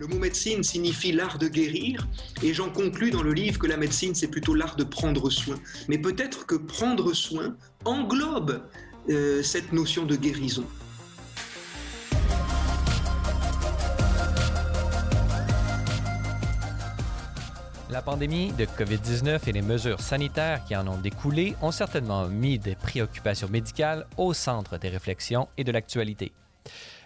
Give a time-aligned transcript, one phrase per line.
[0.00, 2.08] Le mot médecine signifie l'art de guérir
[2.42, 5.56] et j'en conclus dans le livre que la médecine c'est plutôt l'art de prendre soin.
[5.88, 8.62] Mais peut-être que prendre soin englobe
[9.08, 10.64] euh, cette notion de guérison.
[17.92, 22.58] La pandémie de COVID-19 et les mesures sanitaires qui en ont découlé ont certainement mis
[22.58, 26.32] des préoccupations médicales au centre des réflexions et de l'actualité.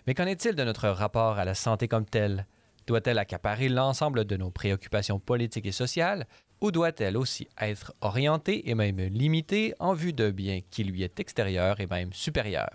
[0.07, 2.47] Mais qu'en est-il de notre rapport à la santé comme telle?
[2.87, 6.27] Doit-elle accaparer l'ensemble de nos préoccupations politiques et sociales
[6.61, 11.21] ou doit-elle aussi être orientée et même limitée en vue de bien qui lui est
[11.21, 12.71] extérieur et même supérieur?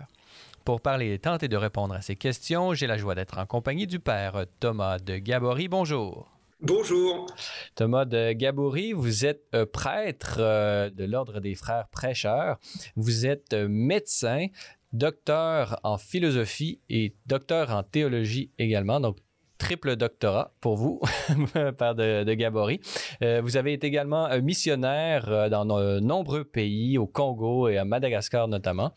[0.64, 3.88] Pour parler et tenter de répondre à ces questions, j'ai la joie d'être en compagnie
[3.88, 5.66] du père Thomas de Gabory.
[5.66, 6.28] Bonjour.
[6.60, 7.26] Bonjour.
[7.74, 12.60] Thomas de Gabory, vous êtes euh, prêtre euh, de l'Ordre des Frères Prêcheurs.
[12.94, 14.46] Vous êtes euh, médecin,
[14.92, 19.00] docteur en philosophie et docteur en théologie également.
[19.00, 19.16] Donc,
[19.62, 21.00] triple doctorat pour vous,
[21.78, 22.80] Père de, Gabory.
[23.22, 27.84] Euh, vous avez été également missionnaire euh, dans de nombreux pays, au Congo et à
[27.84, 28.92] Madagascar notamment.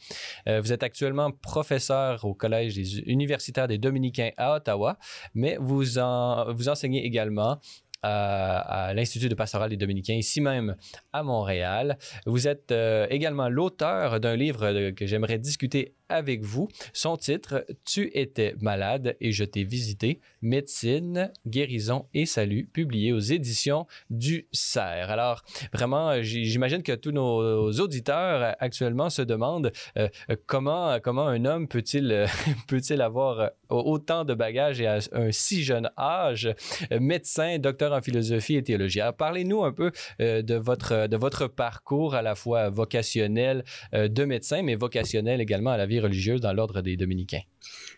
[0.49, 4.97] Euh, vous êtes actuellement professeur au Collège des universitaires des Dominicains à Ottawa,
[5.35, 7.59] mais vous, en, vous enseignez également
[8.05, 10.75] à, l'Institut de pastoral des Dominicains, ici même
[11.13, 11.97] à Montréal.
[12.25, 16.67] Vous êtes euh, également l'auteur d'un livre que j'aimerais discuter avec vous.
[16.93, 23.19] Son titre, Tu étais malade et je t'ai visité, médecine, guérison et salut, publié aux
[23.19, 25.09] éditions du CERF.
[25.09, 30.07] Alors, vraiment, j'imagine que tous nos auditeurs actuellement se demandent euh,
[30.45, 32.25] comment, comment un homme peut-il
[32.67, 36.53] peut-il avoir autant de bagages et à un si jeune âge,
[36.99, 39.01] médecin, docteur en philosophie et théologie.
[39.01, 44.07] Alors, parlez-nous un peu euh, de, votre, de votre parcours à la fois vocationnel euh,
[44.07, 47.41] de médecin, mais vocationnel également à la vie religieuse dans l'ordre des dominicains.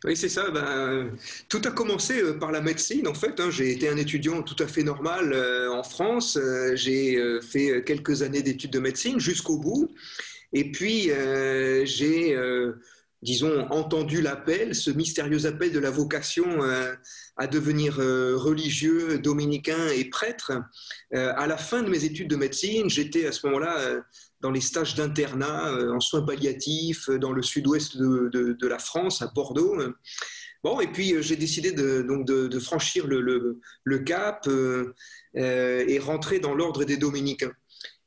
[0.03, 0.49] Oui, c'est ça.
[0.51, 1.11] Ben,
[1.49, 3.39] tout a commencé euh, par la médecine, en fait.
[3.39, 3.49] Hein.
[3.49, 6.37] J'ai été un étudiant tout à fait normal euh, en France.
[6.37, 9.89] Euh, j'ai fait quelques années d'études de médecine jusqu'au bout.
[10.53, 11.11] Et puis,
[11.83, 12.37] j'ai,
[13.21, 16.61] disons, entendu l'appel, ce mystérieux appel de la vocation
[17.35, 20.53] à devenir religieux, dominicain et prêtre.
[21.11, 24.01] à la fin de mes études de médecine, j'étais à ce moment-là
[24.41, 29.77] dans les stages d'internat en soins palliatifs dans le sud-ouest de, la France, à Bordeaux.
[30.63, 34.93] Bon, et puis j'ai décidé de, franchir le, cap euh,
[35.37, 37.53] euh, et rentrer dans l'ordre des dominicains.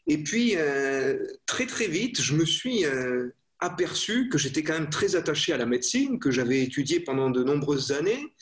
[0.07, 3.29] Et puis, euh, très très vite, je me suis euh,
[3.61, 7.45] aperçu que j'étais quand même très attaché à la médecine, que j'avais étudié pendant de
[7.45, 8.35] nombreuses années.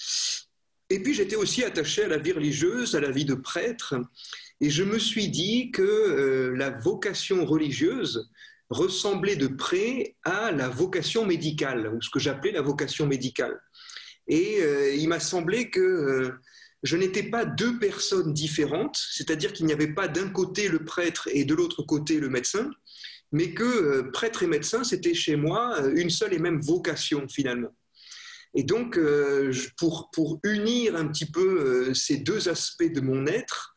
[0.88, 3.96] Et puis, j'étais aussi attaché à la vie religieuse, à la vie de prêtre.
[4.60, 8.28] Et je me suis dit que euh, la vocation religieuse
[8.70, 13.60] ressemblait de près à la vocation médicale, ou ce que j'appelais la vocation médicale.
[14.26, 16.30] Et euh, il m'a semblé que euh,
[16.82, 21.28] je n'étais pas deux personnes différentes, c'est-à-dire qu'il n'y avait pas d'un côté le prêtre
[21.32, 22.70] et de l'autre côté le médecin,
[23.30, 27.74] mais que prêtre et médecin, c'était chez moi une seule et même vocation finalement.
[28.54, 28.98] Et donc,
[29.76, 33.76] pour, unir un petit peu ces deux aspects de mon être,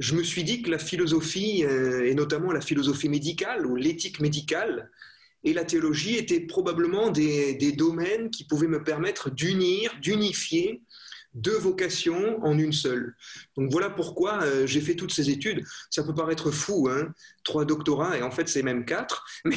[0.00, 4.18] je me suis dit que la philosophie, euh, et notamment la philosophie médicale ou l'éthique
[4.18, 4.90] médicale,
[5.44, 10.82] et la théologie étaient probablement des, des domaines qui pouvaient me permettre d'unir, d'unifier
[11.34, 13.16] deux vocations en une seule.
[13.56, 15.62] Donc voilà pourquoi euh, j'ai fait toutes ces études.
[15.90, 17.12] Ça peut paraître fou, hein
[17.44, 19.24] trois doctorats, et en fait c'est même quatre,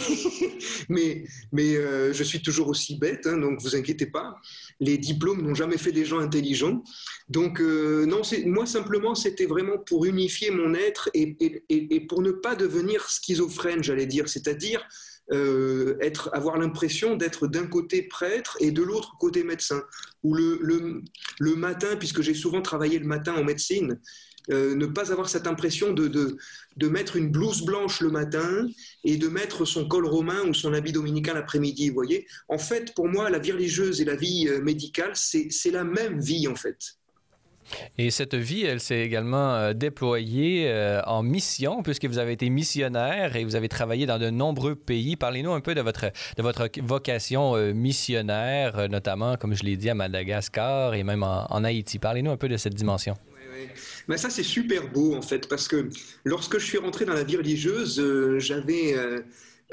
[0.89, 4.35] mais, mais, euh, je suis toujours aussi bête, hein, donc vous inquiétez pas.
[4.79, 6.83] Les diplômes n'ont jamais fait des gens intelligents.
[7.29, 12.21] Donc euh, non, moi simplement c'était vraiment pour unifier mon être et, et, et pour
[12.21, 14.87] ne pas devenir schizophrène, j'allais dire, c'est-à-dire
[15.31, 19.81] euh, être, avoir l'impression d'être d'un côté prêtre et de l'autre côté médecin.
[20.23, 21.01] Ou le, le,
[21.39, 23.99] le matin, puisque j'ai souvent travaillé le matin en médecine,
[24.51, 26.37] euh, ne pas avoir cette impression de, de,
[26.75, 28.67] de mettre une blouse blanche le matin
[29.05, 31.89] et de mettre son col romain ou son habit dominical l'après-midi.
[31.89, 35.85] Voyez, en fait, pour moi, la vie religieuse et la vie euh, médicale, c'est la
[35.85, 36.77] même vie en fait.
[37.97, 42.49] Et cette vie, elle s'est également euh, déployée euh, en mission, puisque vous avez été
[42.49, 45.15] missionnaire et vous avez travaillé dans de nombreux pays.
[45.15, 46.05] Parlez-nous un peu de votre,
[46.37, 51.63] de votre vocation euh, missionnaire, notamment, comme je l'ai dit, à Madagascar et même en,
[51.63, 51.99] Haïti.
[51.99, 53.15] Parlez-nous un peu de cette dimension.
[53.53, 53.67] Oui,
[54.07, 55.89] Ben ça, c'est super beau, en fait, parce que
[56.25, 58.03] lorsque je suis rentré dans la vie religieuse,
[58.39, 58.95] j'avais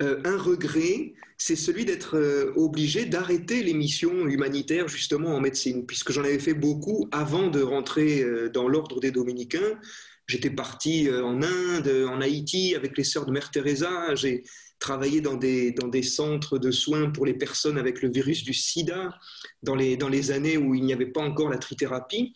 [0.03, 5.87] euh, un regret, c'est celui d'être euh, obligé d'arrêter les missions humanitaires, justement, en médecine,
[5.87, 9.79] puisque j'en avais fait beaucoup avant de rentrer euh, dans l'ordre des dominicains.
[10.27, 14.15] J'étais parti en Inde, en Haïti, avec les sœurs de Mère Teresa.
[14.15, 14.45] J'ai
[14.79, 18.55] travaillé dans des, dans des centres de soins pour les personnes avec le virus du
[18.55, 19.19] sida
[19.63, 22.33] dans les, dans les années où il n'y avait pas encore la trithérapie.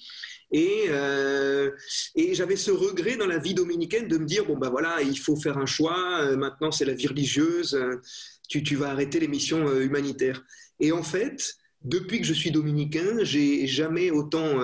[0.54, 1.72] Et, euh,
[2.14, 5.18] et j'avais ce regret dans la vie dominicaine de me dire, bon ben voilà, il
[5.18, 8.00] faut faire un choix, euh, maintenant c'est la vie religieuse, euh,
[8.48, 10.44] tu, tu vas arrêter les missions humanitaires.
[10.78, 14.60] Et en fait, depuis que je suis dominicain, j'ai jamais autant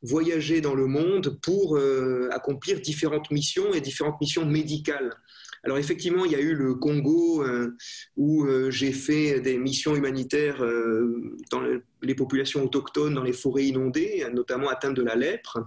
[0.00, 1.78] voyagé dans le monde pour
[2.30, 5.12] accomplir différentes missions et différentes missions médicales.
[5.64, 7.76] Alors effectivement, il y a eu le Congo euh,
[8.16, 11.62] où euh, j'ai fait des missions humanitaires euh, dans
[12.02, 15.58] les populations autochtones, dans les forêts inondées, notamment atteintes de la lèpre.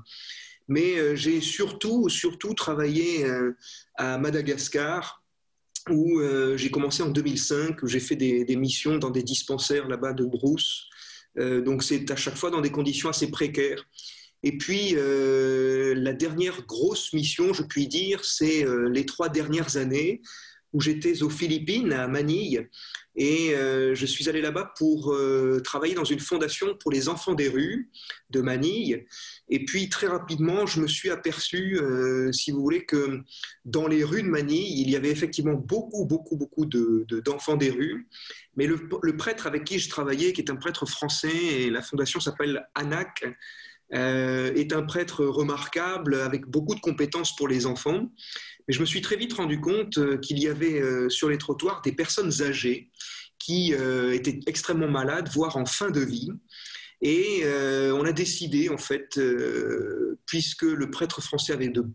[0.68, 3.26] Mais j'ai surtout, surtout travaillé
[3.96, 5.24] à Madagascar,
[5.90, 6.22] où
[6.58, 10.26] j'ai commencé en 2005, où j'ai fait des, des, missions dans des dispensaires là-bas de
[10.26, 10.86] brousse.
[11.36, 13.84] donc c'est à chaque fois dans des conditions assez précaires.
[14.44, 19.78] Et puis, euh, la dernière grosse mission, je puis dire, c'est euh, les trois dernières
[19.78, 20.22] années
[20.72, 22.70] où j'étais aux Philippines, à Manille,
[23.16, 25.18] et euh, je suis allé là-bas pour
[25.64, 27.90] travailler dans une fondation pour les enfants des rues
[28.30, 29.08] de Manille.
[29.50, 31.80] Et puis, très rapidement, je me suis aperçu,
[32.32, 33.20] si vous voulez, que
[33.66, 37.72] dans les rues de Manille, il y avait effectivement beaucoup, beaucoup, beaucoup d'enfants de, des
[37.72, 38.08] rues.
[38.56, 41.82] Mais le, le, prêtre avec qui je travaillais, qui est un prêtre français, et la
[41.82, 43.26] fondation s'appelle ANAC,
[43.94, 48.12] euh, est un prêtre remarquable avec beaucoup de compétences pour les enfants.
[48.68, 51.40] Mais je me suis très vite rendu compte euh, qu'il y avait euh, sur les
[51.40, 52.90] trottoirs des personnes âgées
[53.40, 56.30] qui étaient extrêmement malades, voire en fin de vie.
[57.02, 59.18] Et on a décidé, en fait,
[60.26, 61.86] puisque le prêtre français avait de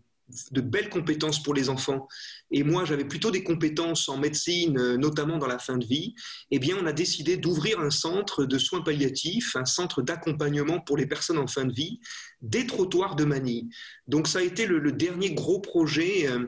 [0.51, 2.07] de belles compétences pour les enfants,
[2.51, 6.15] et moi j'avais plutôt des compétences en médecine, euh, notamment dans la fin de vie,
[6.51, 10.97] eh bien on a décidé d'ouvrir un centre de soins palliatifs, un centre d'accompagnement pour
[10.97, 11.99] les personnes en fin de vie,
[12.41, 13.69] des trottoirs de Manille.
[14.07, 16.45] Donc ça a été le, dernier gros projet euh,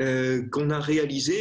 [0.00, 1.34] euh, qu'on a réalisé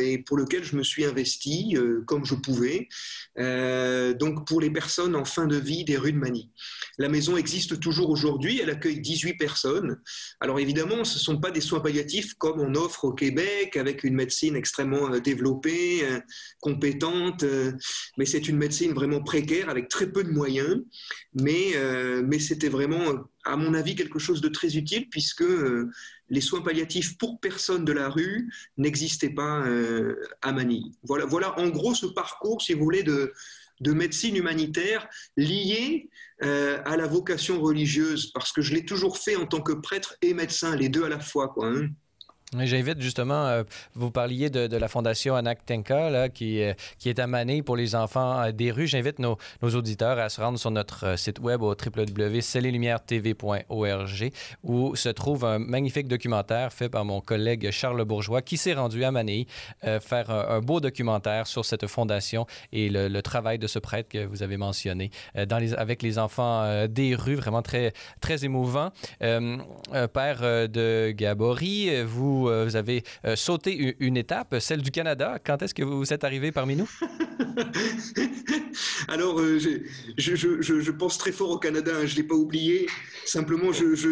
[0.00, 2.88] et pour lequel je me suis investi comme je pouvais,
[3.36, 6.50] donc pour les personnes en fin de vie des rues de Manille.
[6.98, 10.00] La maison existe toujours aujourd'hui, elle accueille 18 personnes.
[10.40, 13.43] Alors évidemment, ce sont pas des soins palliatifs comme on offre au Québec
[13.76, 16.20] avec une médecine extrêmement euh, développée, euh,
[16.60, 17.72] compétente, euh,
[18.18, 20.82] mais c'est une médecine vraiment précaire avec très peu de moyens.
[21.34, 21.72] Mais,
[22.24, 23.02] mais c'était vraiment,
[23.44, 25.44] à mon avis, quelque chose de très utile puisque
[26.28, 28.48] les soins palliatifs pour personnes de la rue
[28.78, 29.64] n'existaient pas
[30.42, 30.92] à Manille.
[31.02, 33.32] Voilà, voilà en gros ce parcours, si vous voulez, de,
[33.80, 36.08] de médecine humanitaire lié
[36.42, 40.16] euh, à la vocation religieuse, parce que je l'ai toujours fait en tant que prêtre
[40.22, 41.48] et médecin, les deux à la fois.
[41.48, 41.88] Quoi, hein.
[42.60, 43.62] J'invite justement, euh,
[43.94, 47.74] vous parliez de, la fondation Anak Tenka, là, qui, euh, qui est à Mané pour
[47.76, 48.86] les enfants euh, des rues.
[48.86, 54.30] J'invite nos, auditeurs à se rendre sur notre site web au www.celleslumières.tv.org
[54.62, 59.02] où se trouve un magnifique documentaire fait par mon collègue Charles Bourgeois qui s'est rendu
[59.04, 59.48] à Mané
[59.82, 64.42] faire un, beau documentaire sur cette fondation et le, travail de ce prêtre que vous
[64.42, 68.90] avez mentionné avec les enfants des rues, vraiment très, très émouvant.
[69.18, 75.38] père de Gabory, vous euh, vous, avez euh, sauté une, étape, celle du Canada.
[75.44, 76.88] Quand est-ce que vous êtes arrivé parmi nous?
[79.08, 79.58] Alors, euh,
[80.16, 82.86] je, pense très fort au Canada, hein, je ne l'ai pas oublié.
[83.24, 84.08] Simplement, je,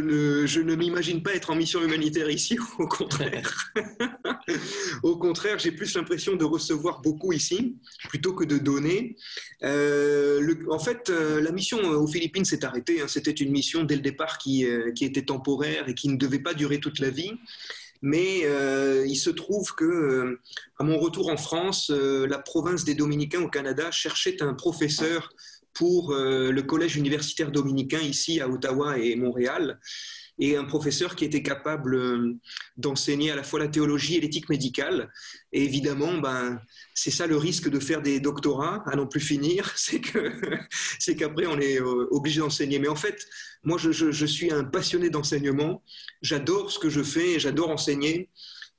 [0.61, 3.73] ne, m'imagine pas être en mission humanitaire ici, au contraire.
[5.03, 7.77] au contraire, j'ai plus l'impression de recevoir beaucoup ici,
[8.09, 9.17] plutôt que de donner.
[9.63, 13.01] en fait, la mission aux Philippines s'est arrêtée.
[13.01, 13.09] Hein.
[13.09, 14.65] C'était une mission dès le départ qui
[15.01, 17.33] était temporaire et qui ne devait pas durer toute la vie.
[18.03, 20.41] Mais euh, il se trouve que, euh,
[20.79, 25.31] à mon retour en France, euh, la province des Dominicains au Canada cherchait un professeur
[25.75, 29.79] pour le collège universitaire dominicain ici à Ottawa et Montréal
[30.39, 32.35] et un professeur qui était capable euh,
[32.77, 35.13] d'enseigner à la fois la théologie et l'éthique médicale.
[35.53, 36.61] Et évidemment, ben,
[36.95, 40.33] c'est ça le risque de faire des doctorats à non plus finir, c'est que
[40.99, 42.79] c'est qu'après on est euh, obligé d'enseigner.
[42.79, 43.25] Mais en fait,
[43.63, 45.85] moi, je, je, suis un passionné d'enseignement.
[46.23, 48.29] J'adore ce que je fais, j'adore enseigner.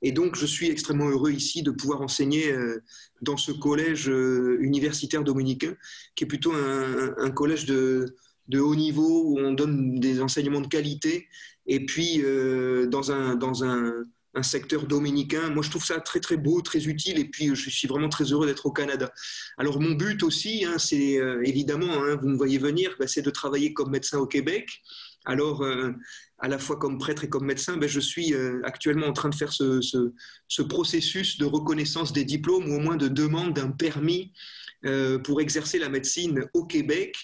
[0.04, 2.82] Et donc, je suis extrêmement heureux ici de pouvoir enseigner euh,
[3.22, 5.74] dans ce collège universitaire dominicain,
[6.14, 8.14] qui est plutôt un, collège de,
[8.52, 11.26] haut niveau où on donne des enseignements de qualité
[11.66, 14.04] et puis euh, dans, un, dans un,
[14.42, 15.48] secteur dominicain.
[15.50, 18.24] Moi, je trouve ça très très beau, très utile et puis je suis vraiment très
[18.24, 19.12] heureux d'être au Canada.
[19.58, 23.22] Alors mon but aussi, hein, c'est euh, évidemment, hein, vous me voyez venir, bah, c'est
[23.22, 24.82] de travailler comme médecin au Québec.
[25.24, 25.92] Alors, euh,
[26.44, 28.34] à la fois comme prêtre et comme médecin, ben, je suis
[28.64, 32.96] actuellement en train de faire ce, ce, processus de reconnaissance des diplômes ou au moins
[32.96, 34.32] de demande d'un permis
[35.24, 37.16] pour exercer la médecine au Québec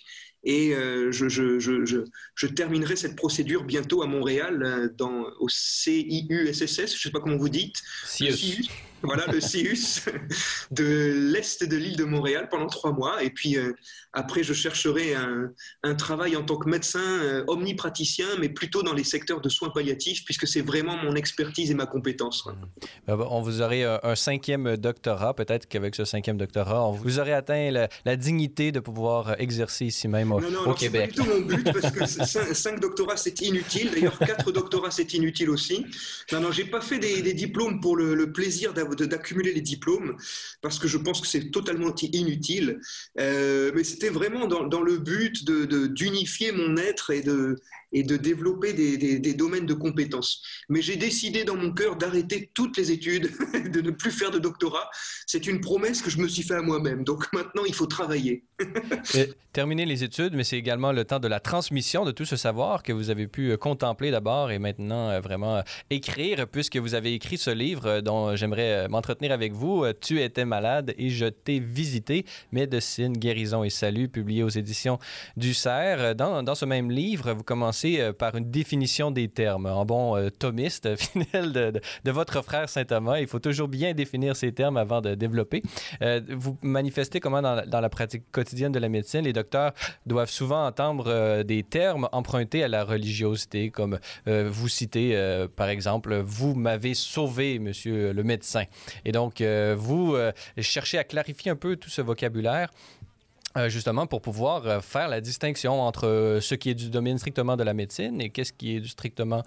[0.45, 5.49] et euh, je, je, je, je, terminerai cette procédure bientôt à Montréal, euh, dans, au
[5.49, 7.77] CIUSSS, je ne sais pas comment vous dites.
[8.05, 8.69] CIUS.
[9.03, 10.05] Voilà, le CIUS
[10.71, 13.23] de l'Est de l'île de Montréal pendant trois mois.
[13.23, 13.73] Et puis euh,
[14.13, 19.05] après, je chercherai un, travail en tant que médecin euh, omnipraticien, mais plutôt dans les
[19.05, 22.49] secteurs de soins palliatifs, puisque c'est vraiment mon expertise et ma compétence.
[23.07, 25.35] Ben, on vous aurait un, cinquième doctorat.
[25.35, 27.71] Peut-être qu'avec ce cinquième doctorat, on vous aurait atteint
[28.05, 31.13] la, dignité de pouvoir exercer ici même au, non, non, Québec.
[31.15, 33.91] C'est pas du tout mon but, parce que cinq, doctorats, c'est inutile.
[33.93, 35.87] D'ailleurs, quatre doctorats, c'est inutile aussi.
[36.33, 40.17] Non, non, j'ai pas fait des, diplômes pour le, plaisir d'accumuler les diplômes,
[40.63, 42.81] parce que je pense que c'est totalement inutile.
[43.19, 47.57] Euh, mais c'était vraiment dans, le but d'unifier de, mon être et de,
[47.93, 50.43] et de développer des, domaines de compétences.
[50.69, 53.31] Mais j'ai décidé dans mon cœur d'arrêter toutes les études,
[53.73, 54.91] de ne plus faire de doctorat.
[55.27, 57.05] C'est une promesse que je me suis fait à moi-même.
[57.05, 58.45] Donc maintenant, il faut travailler.
[59.53, 62.83] terminer les études, mais c'est également le temps de la transmission de tout ce savoir
[62.83, 66.95] que vous avez pu euh, contempler d'abord et maintenant euh, vraiment euh, écrire, puisque vous
[66.95, 69.85] avez écrit ce livre dont j'aimerais m'entretenir avec vous.
[70.01, 72.25] Tu étais malade et je t'ai visité.
[72.53, 74.99] Médecine, guérison et salut, publié aux éditions
[75.37, 76.15] du CERF.
[76.15, 79.67] Dans, dans ce même livre, vous commencez euh, par une définition des termes.
[79.67, 84.37] En bon euh, thomiste fidèle de, votre frère Saint Thomas, il faut toujours bien définir
[84.37, 85.63] ces termes avant de développer.
[86.03, 89.73] Euh, vous manifestez comment dans, la pratique quotidienne de la médecine, les docteurs
[90.07, 95.17] doivent souvent entendre des termes empruntés à la religiosité, comme vous citez
[95.57, 98.65] par exemple, vous m'avez sauvé, monsieur le médecin.
[99.05, 99.43] Et donc,
[99.77, 100.17] vous
[100.59, 102.71] cherchez à clarifier un peu tout ce vocabulaire
[103.57, 107.19] euh, justement pour pouvoir euh, faire la distinction entre euh, ce qui est du domaine
[107.19, 109.43] strictement de la médecine et qu'est-ce qui est du strictement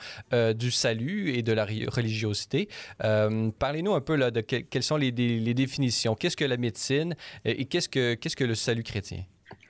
[0.55, 2.67] du salut et de la religiosité.
[2.99, 6.15] Parlez-nous un peu là, de quelles sont les, définitions.
[6.15, 9.23] Qu'est-ce que la médecine et qu'est-ce que, qu'est-ce que le salut chrétien?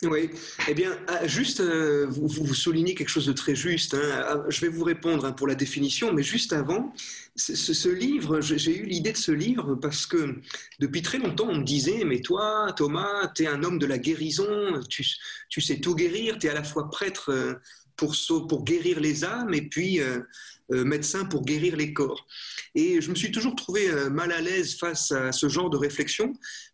[0.04, 0.30] Oui,
[0.68, 3.94] eh bien, juste, vous, soulignez quelque chose de très juste.
[3.94, 4.44] Hein.
[4.50, 6.94] Je vais vous répondre hein, pour la définition, mais juste avant,
[7.36, 10.36] ce, livre, j'ai eu l'idée de ce livre parce que
[10.80, 13.98] depuis très longtemps, on me disait, mais toi, Thomas, tu es un homme de la
[13.98, 17.54] guérison, tu, sais tout guérir, tu es à la fois prêtre euh,
[17.96, 18.16] pour,
[18.48, 20.20] pour guérir les âmes et puis euh,
[20.70, 22.26] médecin pour guérir les corps.
[22.76, 26.34] Et je me suis toujours trouvé mal à l'aise face à ce genre de réflexion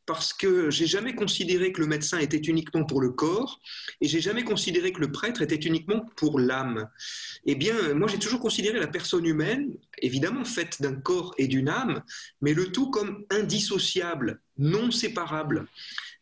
[0.10, 3.62] parce que j'ai jamais considéré que le médecin était uniquement pour le corps
[4.02, 6.90] et j'ai jamais considéré que le prêtre était uniquement pour l'âme.
[7.46, 9.70] Eh bien, moi j'ai toujours considéré la personne humaine,
[10.02, 12.04] évidemment faite d'un corps et d'une âme,
[12.42, 15.68] mais le tout comme indissociable, non séparable.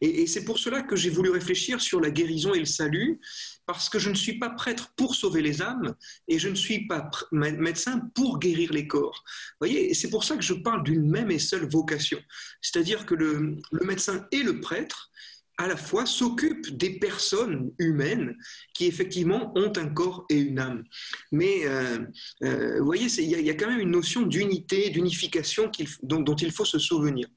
[0.01, 3.19] Et, c'est pour cela que j'ai voulu réfléchir sur la guérison et le salut,
[3.65, 5.95] parce que je ne suis pas prêtre pour sauver les âmes
[6.27, 9.23] et je ne suis pas médecin pour guérir les corps.
[9.25, 12.19] Vous voyez, c'est pour ça que je parle d'une même et seule vocation.
[12.61, 15.09] C'est-à-dire que le, médecin et le prêtre,
[15.57, 18.35] à la fois s'occupent des personnes humaines
[18.73, 20.83] qui effectivement ont un corps et une âme.
[21.31, 21.99] Mais euh,
[22.43, 25.71] euh, vous voyez, il y, a quand même une notion d'unité, d'unification
[26.03, 27.27] dont, dont, il faut se souvenir.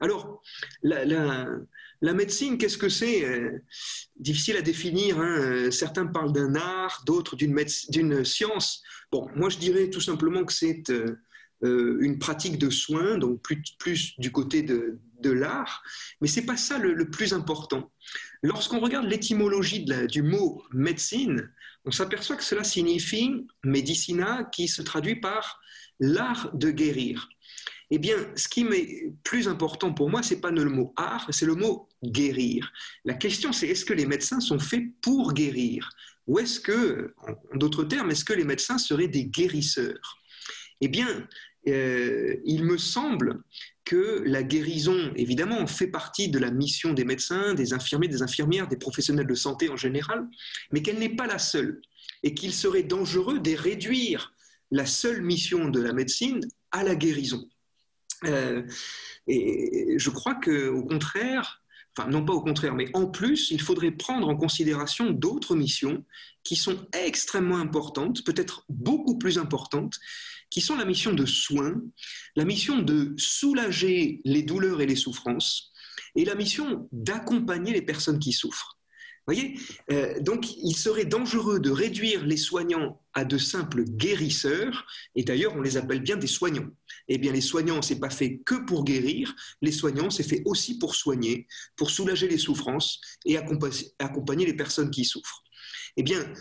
[0.00, 0.40] Alors,
[0.82, 3.58] la, médecine, qu'est-ce que c'est euh,
[4.16, 5.18] Difficile à définir.
[5.18, 5.70] Hein.
[5.72, 8.82] Certains parlent d'un art, d'autres d'une science.
[9.10, 10.84] Bon, moi je dirais tout simplement que c'est
[11.62, 14.98] une pratique de soins, donc plus, du côté de,
[15.30, 15.82] l'art.
[16.20, 17.92] Mais c'est pas ça le, plus important.
[18.42, 21.50] Lorsqu'on regarde l'étymologie du mot médecine,
[21.84, 25.60] on s'aperçoit que cela signifie medicina, qui se traduit par
[26.00, 27.28] l'art de guérir.
[27.90, 31.46] Eh bien, ce qui est plus important pour moi, c'est pas le mot art, c'est
[31.46, 32.72] le mot guérir.
[33.04, 35.88] La question, c'est est-ce que les médecins sont faits pour guérir?
[36.26, 37.14] Ou est-ce que,
[37.52, 40.18] en d'autres termes, est-ce que les médecins seraient des guérisseurs?
[40.80, 41.28] Eh bien,
[41.68, 43.42] euh, il me semble
[43.84, 48.68] que la guérison, évidemment, fait partie de la mission des médecins, des infirmiers, des infirmières,
[48.68, 50.26] des professionnels de santé en général,
[50.72, 51.82] mais qu'elle n'est pas la seule,
[52.22, 54.32] et qu'il serait dangereux de réduire
[54.70, 56.40] la seule mission de la médecine
[56.72, 57.48] à la guérison.
[58.24, 58.62] Euh,
[59.26, 61.62] et je crois qu'au contraire,
[61.96, 66.04] enfin non pas au contraire, mais en plus, il faudrait prendre en considération d'autres missions
[66.42, 69.98] qui sont extrêmement importantes, peut-être beaucoup plus importantes,
[70.54, 71.74] qui sont la mission de soins,
[72.36, 75.72] la mission de soulager les douleurs et les souffrances,
[76.14, 78.78] et la mission d'accompagner les personnes qui souffrent
[79.26, 79.58] voyez
[79.90, 85.54] euh, Donc, il serait dangereux de réduire les soignants à de simples guérisseurs, et d'ailleurs,
[85.56, 86.68] on les appelle bien des soignants.
[87.08, 90.78] Eh bien, les soignants, c'est pas fait que pour guérir, les soignants, c'est fait aussi
[90.78, 95.42] pour soigner, pour soulager les souffrances et accompagner les personnes qui souffrent.
[95.96, 96.32] Eh bien,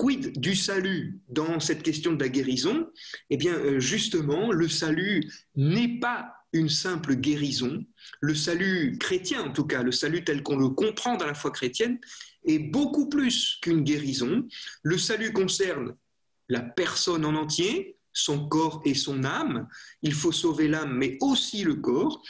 [0.00, 2.88] quid du salut dans cette question de la guérison?
[3.28, 7.84] Eh bien, euh, justement, le salut n'est pas une simple guérison.
[8.22, 11.50] Le salut chrétien, en tout cas, le salut tel qu'on le comprend dans la foi
[11.50, 11.98] chrétienne,
[12.46, 14.48] est beaucoup plus qu'une guérison.
[14.82, 15.94] Le salut concerne
[16.48, 19.68] la personne en entier, son corps et son âme.
[20.00, 22.22] Il faut sauver l'âme, mais aussi le corps.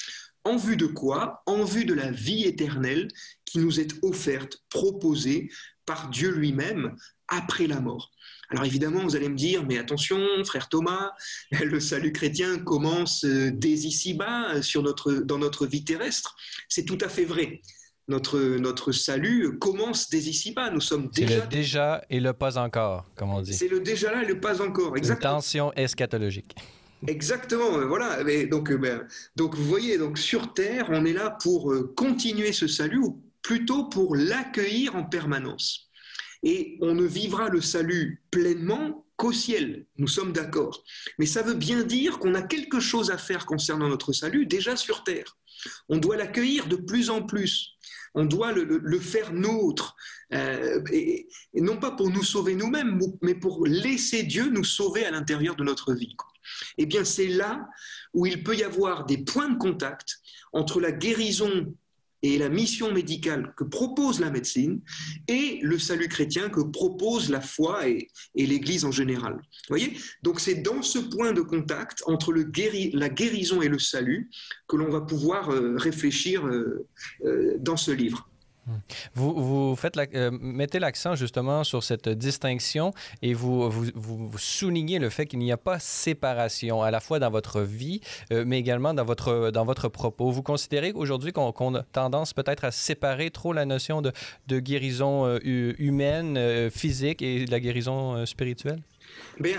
[0.43, 1.45] En vue de quoi?
[1.47, 3.07] En vue de la vie éternelle
[3.45, 5.51] qui nous est offerte, proposée
[5.87, 6.97] par Dieu lui-même
[7.31, 8.11] après la mort.
[8.51, 11.13] Alors évidemment, vous allez me dire, mais attention, frère Thomas,
[11.53, 16.37] le salut chrétien commence euh, dès ici-bas euh, sur notre, dans notre vie terrestre.
[16.69, 17.61] C'est tout à fait vrai.
[18.09, 20.71] Notre, notre salut commence dès ici-bas.
[20.71, 21.29] Nous sommes déjà...
[21.29, 23.55] C'est le déjà et le pas encore, comme on dit.
[23.55, 25.35] C'est le déjà là et le pas encore, exactement.
[25.35, 26.57] Une tension eschatologique.
[27.07, 28.25] Exactement, euh, voilà.
[28.47, 29.07] donc, ben,
[29.37, 33.85] donc vous voyez, donc sur Terre, on est là pour continuer ce salut, ou plutôt
[33.85, 35.90] pour l'accueillir en permanence.
[36.43, 40.83] Et on ne vivra le salut pleinement qu'au ciel, nous sommes d'accord.
[41.19, 44.77] Mais ça veut bien dire qu'on a quelque chose à faire concernant notre salut déjà
[44.77, 45.37] sur terre.
[45.89, 47.75] On doit l'accueillir de plus en plus.
[48.15, 49.95] On doit le, faire nôtre,
[50.33, 55.13] euh, et, non pas pour nous sauver nous-mêmes, mais pour laisser Dieu nous sauver à
[55.13, 56.17] l'intérieur de notre vie.
[56.79, 57.69] Eh bien, c'est là
[58.13, 60.19] où il peut y avoir des points de contact
[60.53, 61.73] entre la guérison
[62.23, 64.81] et la mission médicale que propose la médecine
[65.29, 69.35] et le salut chrétien que propose la foi et, l'Église en général.
[69.35, 69.97] Vous voyez?
[70.23, 74.31] Donc c'est dans ce point de contact entre la guérison et le salut
[74.69, 76.87] que l'on va pouvoir euh, réfléchir euh,
[77.25, 78.30] euh, dans ce livre.
[79.15, 79.77] Vous,
[80.15, 83.71] euh, mettez l'accent justement sur cette distinction et vous,
[84.37, 88.01] soulignez le fait qu'il n'y a pas séparation à la fois dans votre vie,
[88.33, 90.31] euh, mais également dans votre, dans votre propos.
[90.31, 94.13] Vous considérez aujourd'hui qu'on a tendance peut-être à séparer trop la notion de,
[94.47, 98.81] de guérison euh, humaine, physique et de la guérison spirituelle?
[99.41, 99.59] Bien,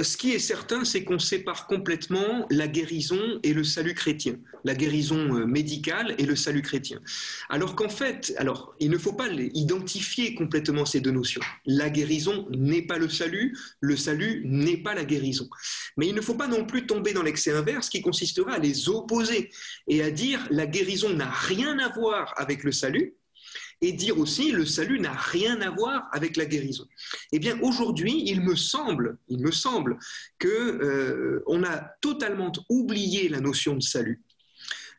[0.00, 4.74] ce qui est certain, c'est qu'on sépare complètement la guérison et le salut chrétien, la
[4.74, 7.00] guérison euh, médicale et le salut chrétien.
[7.48, 11.40] Alors qu'en fait, alors, il ne faut pas identifier complètement ces deux notions.
[11.66, 15.48] La guérison n'est pas le salut, le salut n'est pas la guérison.
[15.96, 18.88] Mais il ne faut pas non plus tomber dans l'excès inverse qui consistera à les
[18.88, 19.50] opposer
[19.88, 23.15] et à dire la guérison n'a rien à voir avec le salut,
[23.80, 26.86] et dire aussi le salut n'a rien à voir avec la guérison.
[27.32, 29.98] Eh bien, aujourd'hui, il me semble, il me semble
[30.38, 34.22] que euh, on a totalement oublié la notion de salut.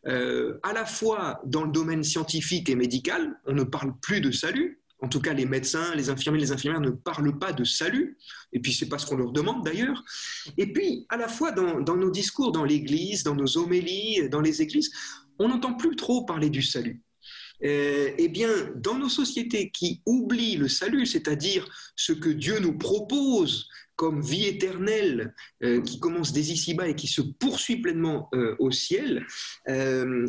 [0.05, 4.31] Euh, à la fois dans le domaine scientifique et médical, on ne parle plus de
[4.31, 4.79] salut.
[4.99, 8.17] En tout cas, les médecins, les infirmiers, les infirmières ne parlent pas de salut.
[8.51, 10.03] Et puis, c'est pas ce qu'on leur demande d'ailleurs.
[10.57, 14.41] Et puis, à la fois dans, dans nos discours, dans l'Église, dans nos homélies, dans
[14.41, 14.91] les églises,
[15.37, 17.01] on n'entend plus trop parler du salut.
[17.63, 22.77] Euh, eh bien, dans nos sociétés qui oublient le salut, c'est-à-dire ce que Dieu nous
[22.77, 28.55] propose comme vie éternelle euh, qui commence dès ici-bas et qui se poursuit pleinement euh,
[28.59, 29.25] au ciel,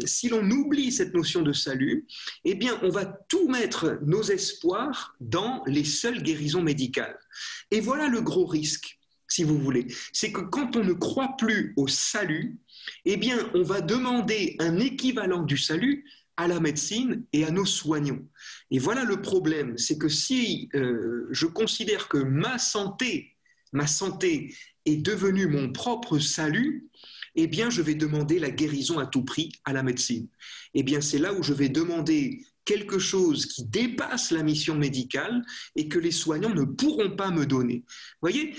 [0.06, 2.06] si l'on oublie cette notion de salut,
[2.44, 7.18] eh bien, on va tout mettre nos espoirs dans les seules guérisons médicales.
[7.70, 11.74] Et voilà le gros risque, si vous voulez, c'est que quand on ne croit plus
[11.76, 12.58] au salut,
[13.04, 16.04] eh bien, on va demander un équivalent du salut
[16.38, 18.22] à la médecine et à nos soignants.
[18.70, 23.36] Et voilà le problème, c'est que si euh, je considère que ma santé,
[23.72, 24.54] ma santé
[24.86, 26.88] est devenue mon propre salut,
[27.34, 30.28] eh bien, je vais demander la guérison à tout prix à la médecine.
[30.74, 35.42] Eh bien, c'est là où je vais demander quelque chose qui dépasse la mission médicale
[35.74, 37.84] et que les soignants ne pourront pas me donner.
[38.22, 38.54] Vous voyez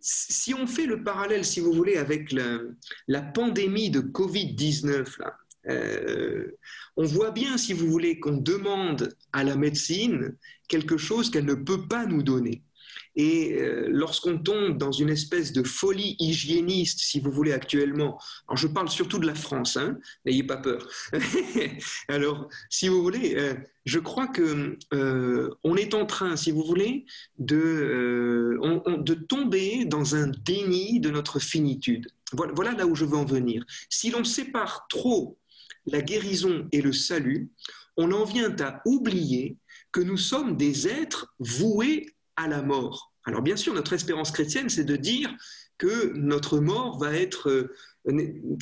[0.00, 2.60] Si on fait le parallèle, si vous voulez, avec la,
[3.08, 5.36] la pandémie de Covid-19, là,
[5.68, 6.56] euh,
[6.96, 10.36] on voit bien, si vous voulez, qu'on demande à la médecine
[10.68, 12.62] quelque chose qu'elle ne peut pas nous donner.
[13.16, 18.56] Et euh, lorsqu'on tombe dans une espèce de folie hygiéniste, si vous voulez, actuellement, alors
[18.56, 20.88] je parle surtout de la France, hein, n'ayez pas peur.
[22.08, 27.06] alors, si vous voulez, euh, je crois que on est en train, si vous voulez,
[27.38, 28.58] de,
[28.98, 32.08] de tomber dans un déni de notre finitude.
[32.32, 33.64] Voilà, voilà là où je veux en venir.
[33.88, 35.38] Si l'on sépare trop
[35.86, 37.50] la guérison et le salut,
[37.96, 39.56] on en vient à oublier
[39.92, 43.12] que nous sommes des êtres voués à la mort.
[43.24, 45.34] Alors bien sûr, notre espérance chrétienne, c'est de dire
[45.78, 47.74] que notre mort va être euh,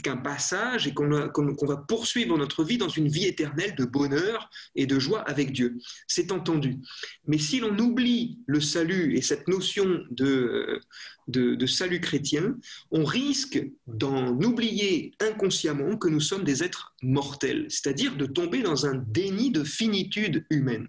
[0.03, 4.87] qu'un passage et qu'on va poursuivre notre vie dans une vie éternelle de bonheur et
[4.87, 5.79] de joie avec Dieu.
[6.07, 6.79] C'est entendu.
[7.27, 10.81] Mais si l'on oublie le salut et cette notion de,
[11.29, 12.57] de, salut chrétien,
[12.91, 18.87] on risque d'en oublier inconsciemment que nous sommes des êtres mortels, c'est-à-dire de tomber dans
[18.87, 20.89] un déni de finitude humaine.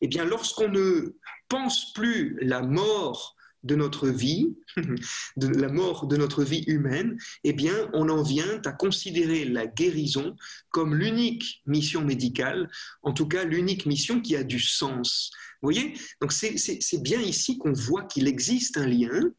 [0.00, 1.14] Eh bien, lorsqu'on ne
[1.48, 4.54] pense plus la mort de notre vie,
[5.36, 9.66] de la mort de notre vie humaine, eh bien, on en vient à considérer la
[9.66, 10.36] guérison
[10.70, 12.70] comme l'unique mission médicale,
[13.02, 15.30] en tout cas l'unique mission qui a du sens.
[15.62, 15.94] Vous voyez?
[16.20, 19.32] Donc c'est bien ici qu'on voit qu'il existe un lien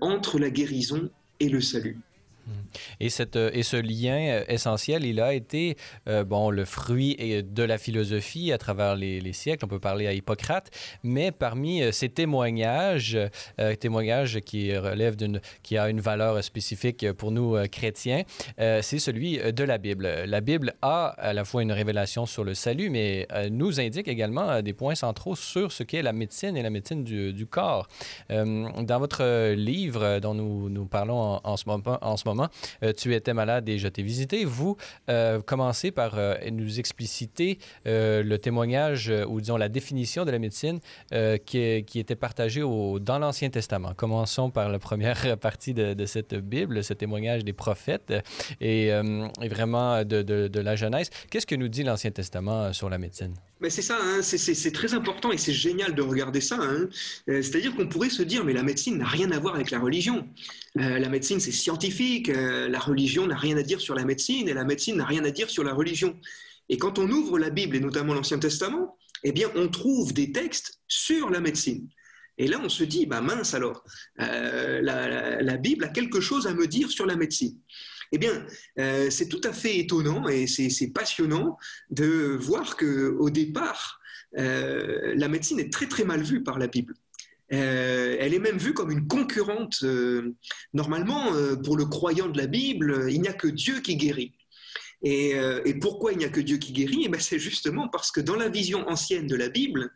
[0.00, 1.98] entre la guérison et le salut.
[3.00, 5.76] Et, cette, euh, et ce lien euh, essentiel, il a été
[6.08, 9.64] euh, bon, le fruit de la philosophie à travers les, siècles.
[9.64, 10.70] On peut parler à Hippocrate,
[11.02, 13.18] mais parmi ces témoignages,
[13.80, 18.22] témoignages qui relèvent d'une, qui a une valeur spécifique pour nous chrétiens,
[18.58, 20.06] c'est celui de la Bible.
[20.26, 24.62] La Bible a à la fois une révélation sur le salut, mais nous indique également
[24.62, 27.88] des points centraux sur ce qu'est la médecine et la médecine du, corps.
[28.28, 32.33] dans votre livre dont nous, nous parlons en ce moment
[32.82, 34.44] euh, tu étais malade et je t'ai visité.
[34.44, 34.76] Vous
[35.08, 40.80] euh, commencez par euh, nous expliciter le témoignage ou disons la définition de la médecine
[41.46, 41.58] qui,
[41.94, 43.92] était partagée dans l'Ancien Testament.
[43.96, 48.12] Commençons par la première partie de, cette Bible, ce témoignage des prophètes
[48.60, 48.90] et,
[49.50, 51.10] vraiment de, de, la Genèse.
[51.30, 53.34] Qu'est-ce que nous dit l'Ancien Testament sur la médecine?
[53.68, 56.58] C'est ça, hein, c'est très important et c'est génial de regarder ça.
[56.60, 56.88] Hein.
[57.26, 60.28] C'est-à-dire qu'on pourrait se dire, mais la médecine n'a rien à voir avec la religion.
[60.74, 64.64] la médecine, c'est scientifique, la religion n'a rien à dire sur la médecine et la
[64.64, 66.18] médecine n'a rien à dire sur la religion.
[66.68, 70.32] Et quand on ouvre la Bible et notamment l'Ancien Testament, eh bien, on trouve des
[70.32, 71.88] textes sur la médecine.
[72.36, 73.84] Et là, on se dit, bah mince alors,
[74.20, 77.58] euh, la, Bible a quelque chose à me dire sur la médecine.
[78.14, 78.46] Eh bien,
[78.78, 81.58] euh, c'est tout à fait étonnant et c'est passionnant
[81.90, 84.00] de voir que au départ,
[84.38, 86.94] euh, la médecine est très très mal vue par la Bible.
[87.52, 89.84] Euh, elle est même vue comme une concurrente.
[90.72, 91.32] Normalement,
[91.64, 94.32] pour le croyant de la Bible, il n'y a que Dieu qui guérit.
[95.02, 95.34] Et,
[95.80, 97.08] pourquoi il n'y a que Dieu qui guérit?
[97.12, 99.90] Eh C'est justement parce que dans la vision ancienne de la Bible,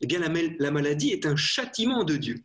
[0.00, 2.36] eh bien, la, maladie est un châtiment de Dieu.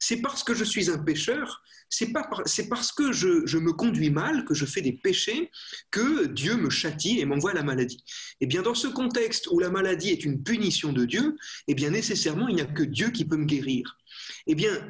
[0.00, 1.62] C'est parce que je suis un pécheur,
[1.92, 5.50] c'est parce que je, je, me conduis mal, que je fais des péchés,
[5.90, 8.02] que Dieu me châtie et m'envoie la maladie.
[8.40, 11.36] Et eh bien, dans ce contexte où la maladie est une punition de Dieu,
[11.68, 13.98] eh bien, nécessairement, il n'y a que Dieu qui peut me guérir.
[14.46, 14.88] Eh bien,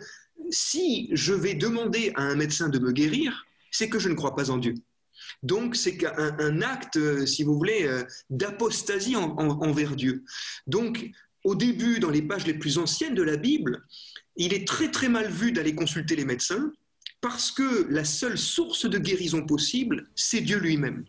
[0.51, 4.37] si je vais demander à un médecin de me guérir, c'est que je ne crois
[4.37, 4.75] pas en Dieu.
[5.43, 10.25] Donc, c'est un, acte, euh, si vous voulez, euh, d'apostasie envers Dieu.
[10.69, 11.11] Donc,
[11.43, 13.85] au début, dans les pages les plus anciennes de la Bible,
[14.37, 16.73] il est très très mal vu d'aller consulter les médecins
[17.23, 21.05] parce que la seule source de guérison possible, c'est Dieu lui-même.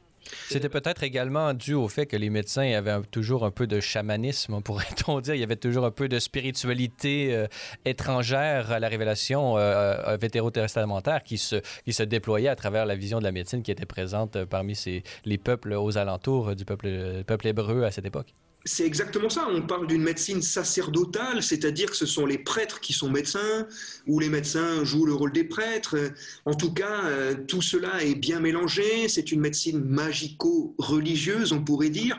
[0.48, 4.62] C'était peut-être également dû au fait que les médecins avaient toujours un peu de chamanisme,
[4.64, 5.36] pourrait-on dire.
[5.36, 7.48] Il y avait toujours un peu de spiritualité euh,
[7.84, 12.96] étrangère à la révélation euh, euh vétérotestamentaire qui se, qui se déployait à travers la
[12.96, 14.80] vision de la médecine qui était présente euh, parmi
[15.26, 18.34] les peuples aux alentours du peuple, peuple hébreu à cette époque.
[18.66, 19.48] C'est exactement ça.
[19.50, 23.68] On parle d'une médecine sacerdotale, c'est-à-dire que ce sont les prêtres qui sont médecins,
[24.08, 25.98] ou les médecins jouent le rôle des prêtres.
[26.46, 29.10] En tout cas, euh, tout cela est bien mélangé.
[29.10, 32.18] C'est une médecine magico-religieuse, on pourrait dire.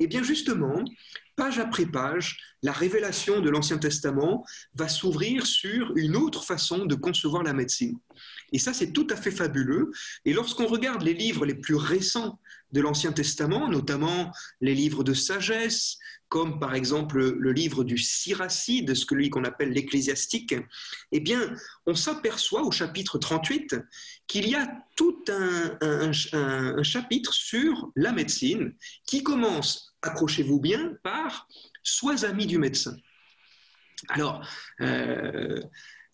[0.00, 0.82] Et bien justement,
[1.36, 6.94] page après page, la révélation de l'Ancien Testament va s'ouvrir sur une autre façon de
[6.94, 7.98] concevoir la médecine.
[8.52, 9.90] Et ça, c'est tout à fait fabuleux.
[10.24, 12.38] Et lorsqu'on regarde les livres les plus récents
[12.72, 15.98] de l'Ancien Testament, notamment les livres de sagesse,
[16.32, 20.54] comme par exemple le livre du Siracide, ce que lui qu'on appelle l'ecclésiastique,
[21.12, 21.54] eh bien,
[21.84, 23.76] on s'aperçoit au chapitre 38
[24.26, 28.74] qu'il y a tout un, un, chapitre sur la médecine
[29.06, 31.46] qui commence, accrochez-vous bien, par
[31.82, 32.96] Sois ami du médecin.
[34.08, 34.48] Alors,
[34.80, 35.60] euh,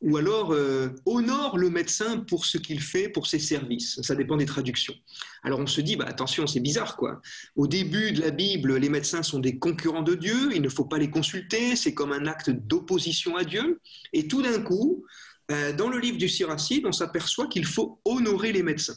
[0.00, 4.00] ou alors euh, honore le médecin pour ce qu'il fait, pour ses services.
[4.02, 4.94] Ça dépend des traductions.
[5.42, 7.20] Alors on se dit, bah, attention, c'est bizarre quoi.
[7.56, 10.84] Au début de la Bible, les médecins sont des concurrents de Dieu, il ne faut
[10.84, 13.80] pas les consulter, c'est comme un acte d'opposition à Dieu.
[14.12, 15.04] Et tout d'un coup,
[15.50, 18.96] euh, dans le livre du Siracide, on s'aperçoit qu'il faut honorer les médecins.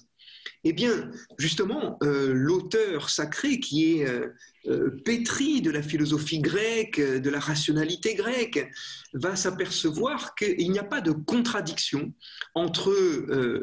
[0.63, 4.27] Eh bien, justement, euh, l'auteur sacré qui est euh,
[4.67, 8.69] euh, pétri de la philosophie grecque, de la rationalité grecque,
[9.13, 12.13] va s'apercevoir qu'il n'y a pas de contradiction
[12.53, 12.93] entre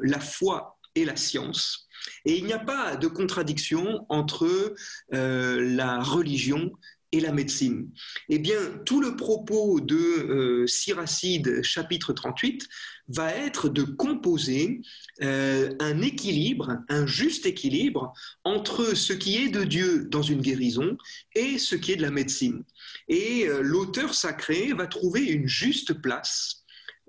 [0.02, 1.86] la foi et la science,
[2.24, 4.74] et il n'y a pas de contradiction entre
[5.10, 6.72] la religion
[7.12, 7.90] et la médecine.
[8.28, 12.68] Eh bien, tout le propos de euh, Siracide, chapitre 38,
[13.08, 14.82] va être de composer
[15.22, 18.12] euh, un équilibre, un juste équilibre
[18.44, 20.96] entre ce qui est de Dieu dans une guérison
[21.34, 22.64] et ce qui est de la médecine.
[23.08, 26.57] Et euh, l'auteur sacré va trouver une juste place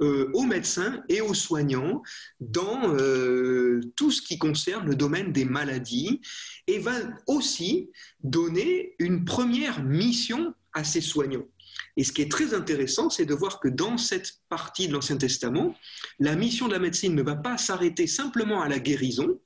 [0.02, 2.02] euh, aux médecins et aux soignants
[2.40, 6.22] dans euh, tout ce qui concerne le domaine des maladies
[6.68, 6.96] et va
[7.28, 7.90] aussi
[8.24, 11.46] donner une première mission à ces soignants.
[11.98, 15.18] Et ce qui est très intéressant, c'est de voir que dans cette partie de l'Ancien
[15.18, 15.76] Testament,
[16.20, 19.40] la mission de la médecine ne va pas s'arrêter simplement à la guérison,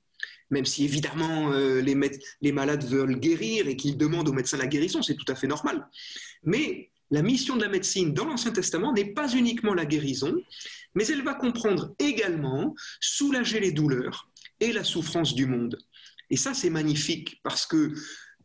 [0.50, 5.02] même si évidemment euh, les, malades veulent guérir et qu'ils demandent aux médecins la guérison,
[5.02, 5.88] c'est tout à fait normal.
[6.44, 10.36] Mais la mission de la médecine dans l'Ancien Testament n'est pas uniquement la guérison,
[10.96, 15.78] mais elle va comprendre également soulager les douleurs et la souffrance du monde.
[16.32, 17.94] Et ça, c'est magnifique parce que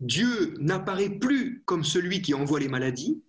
[0.00, 3.22] Dieu n'apparaît plus comme celui qui envoie les maladies.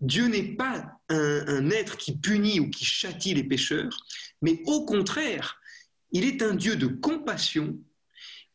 [0.00, 3.96] Dieu n'est pas un, être qui punit ou qui châtie les pécheurs,
[4.42, 5.60] mais au contraire,
[6.10, 7.78] il est un Dieu de compassion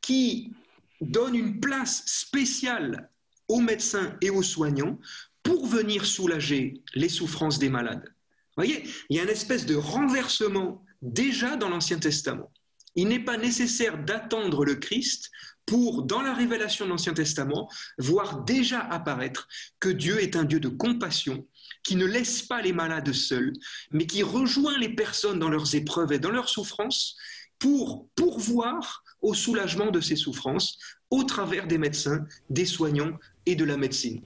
[0.02, 0.52] qui
[1.00, 3.10] donne une place spéciale
[3.48, 5.00] aux médecins et aux soignants
[5.46, 8.04] pour venir soulager les souffrances des malades.
[8.04, 12.52] Vous voyez, il y a une espèce de renversement déjà dans l'Ancien Testament.
[12.96, 15.30] Il n'est pas nécessaire d'attendre le Christ
[15.68, 19.48] pour, dans la révélation de l'Ancien Testament, voir déjà apparaître
[19.80, 21.46] que Dieu est un Dieu de compassion,
[21.84, 23.54] qui ne laisse pas les malades seuls,
[23.92, 27.18] mais qui rejoint les personnes dans leurs épreuves et dans leurs souffrances
[27.60, 30.80] pour pourvoir au soulagement de ces souffrances
[31.12, 34.22] au travers des médecins, des soignants et de la médecine.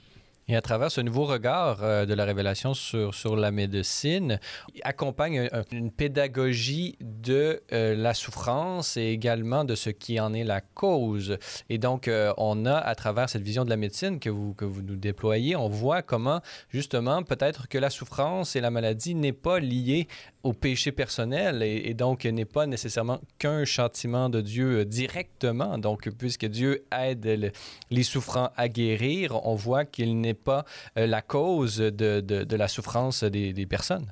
[0.52, 4.40] Et à travers ce nouveau regard euh, de la révélation sur, sur la médecine,
[4.82, 10.62] accompagne une pédagogie de euh, la souffrance et également de ce qui en est la
[10.62, 11.38] cause.
[11.70, 14.66] Et donc, euh, on a, à travers cette vision de la médecine que vous, que
[14.66, 19.34] vous nous déployez, on voit comment, justement, peut-être que la souffrance et la maladie n'est
[19.34, 20.08] pas liée
[20.42, 25.78] au péché personnel et, donc n'est pas nécessairement qu'un châtiment de Dieu directement.
[25.78, 27.52] Donc, puisque Dieu aide
[27.92, 30.66] les souffrants à guérir, on voit qu'il n'est pas
[30.98, 34.08] euh, la cause de, de, la souffrance des, des personnes.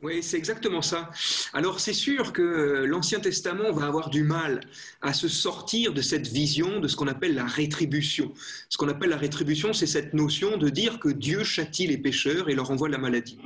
[0.00, 1.10] Oui, c'est exactement ça.
[1.52, 4.60] Alors c'est sûr que l'Ancien Testament va avoir du mal
[5.02, 8.32] à se sortir de cette vision de ce qu'on appelle la rétribution.
[8.68, 12.48] Ce qu'on appelle la rétribution, c'est cette notion de dire que Dieu châtie les pécheurs
[12.48, 13.40] et leur envoie la maladie.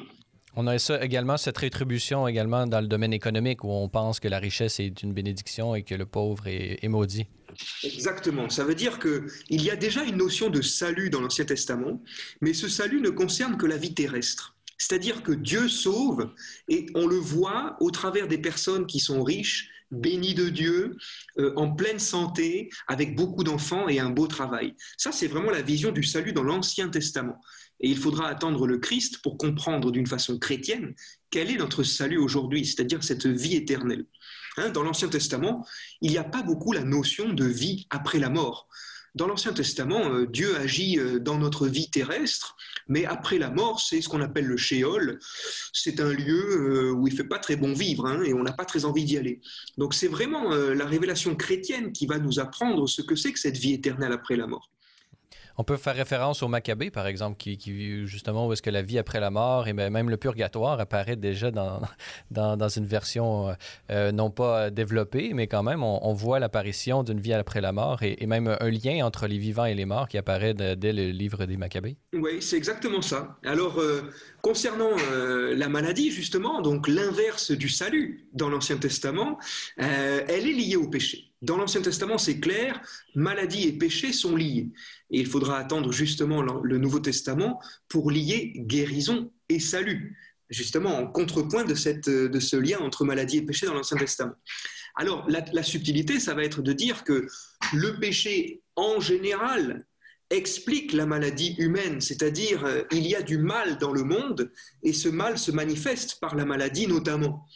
[0.55, 4.29] On a ça également, cette rétribution également dans le domaine économique où on pense que
[4.29, 7.27] la richesse est une bénédiction et que le pauvre est, maudit.
[7.83, 8.49] Exactement.
[8.51, 12.03] Ça veut dire qu'il y a déjà une notion de salut dans l'Ancien Testament,
[12.41, 14.57] mais ce salut ne concerne que la vie terrestre.
[14.79, 16.33] C'est-à-dire que Dieu sauve
[16.69, 20.97] et on le voit au travers des personnes qui sont riches, bénies de Dieu,
[21.39, 24.75] euh, en pleine santé, avec beaucoup d'enfants et un beau travail.
[24.97, 27.39] Ça, c'est vraiment la vision du salut dans l'Ancien Testament.
[27.81, 30.95] Et il faudra attendre le Christ pour comprendre d'une façon chrétienne
[31.31, 34.07] quel est notre salut aujourd'hui, c'est-à-dire cette vie éternelle.
[34.59, 35.67] Hein, dans l'Ancien Testament,
[36.01, 38.69] il n'y a pas beaucoup la notion de vie après la mort.
[39.15, 42.57] Dans l'Ancien Testament, euh, Dieu agit euh, dans notre vie terrestre,
[42.89, 45.19] mais après la mort, c'est ce qu'on appelle le shéol.
[45.75, 48.53] C'est un lieu euh, où il fait pas très bon vivre hein, et on n'a
[48.53, 49.41] pas très envie d'y aller.
[49.77, 53.57] Donc c'est vraiment la révélation chrétienne qui va nous apprendre ce que c'est que cette
[53.57, 54.71] vie éternelle après la mort.
[55.63, 57.57] On peut faire référence au Maccabée, par exemple, qui,
[58.09, 61.51] justement, où est-ce que la vie après la mort et même le purgatoire apparaît déjà
[61.53, 61.81] dans,
[62.33, 63.53] dans, une version euh,
[63.93, 68.03] euh, non pas développée, mais quand même, on, voit l'apparition d'une vie après la mort
[68.03, 71.47] et, même un lien entre les vivants et les morts qui apparaît dès le livre
[71.47, 71.97] des Maccabées.
[72.13, 73.39] Oui, c'est exactement ça.
[73.45, 74.97] Alors, euh, concernant
[75.55, 79.39] la maladie, justement, donc l'inverse du salut dans l'Ancien Testament,
[79.77, 81.32] elle est liée au péché.
[81.43, 82.81] Dans l'Ancien Testament, c'est clair,
[83.17, 84.71] maladie et péché sont liés.
[85.11, 90.17] Et il faudra attendre justement le Nouveau Testament pour lier guérison et salut,
[90.51, 94.35] justement en contrepoint de, cette, de ce lien entre maladie et péché dans l'Ancien Testament.
[94.95, 97.27] Alors, la, subtilité, ça va être de dire que
[97.73, 99.87] le péché, en général,
[100.31, 104.51] explique la maladie humaine, c'est-à-dire euh, il y a du mal dans le monde
[104.83, 107.47] et ce mal se manifeste par la maladie notamment.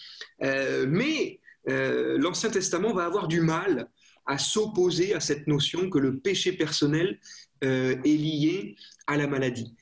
[0.43, 3.89] Euh, mais euh, l'Ancien Testament va avoir du mal
[4.27, 7.19] à s'opposer à cette notion que le péché personnel
[7.65, 8.77] euh, est lié
[9.07, 9.75] à la maladie.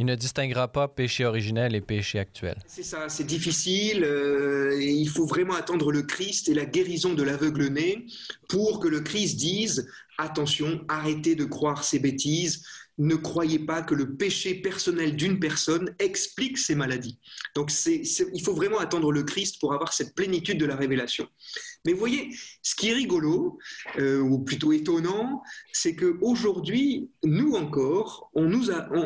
[0.00, 2.56] Il ne distinguera pas péché originel et péché actuel.
[2.68, 4.04] C'est ça, c'est difficile.
[4.04, 8.06] Euh, et il faut vraiment attendre le Christ et la guérison de l'aveugle-né
[8.48, 12.64] pour que le Christ dise attention, arrêtez de croire ces bêtises,
[12.98, 17.18] ne croyez pas que le péché personnel d'une personne explique ces maladies.
[17.54, 21.28] Donc il faut vraiment attendre le Christ pour avoir cette plénitude de la révélation.
[21.84, 22.30] Mais vous voyez,
[22.62, 23.58] ce qui est rigolo,
[23.98, 28.30] euh, ou plutôt étonnant, c'est qu'aujourd'hui, nous encore,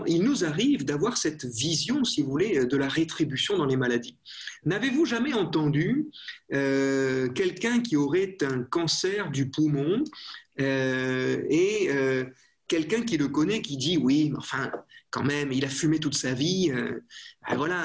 [0.07, 4.17] il nous arrive d'avoir cette vision, si vous voulez, de la rétribution dans les maladies.
[4.65, 6.09] N'avez-vous jamais entendu
[6.53, 10.03] euh, quelqu'un qui aurait un cancer du poumon
[10.61, 11.89] euh, et
[12.73, 14.73] quelqu'un qui le connaît qui dit oui, enfin,
[15.11, 17.05] quand même, il a fumé toute sa vie, euh,
[17.47, 17.85] ben voilà,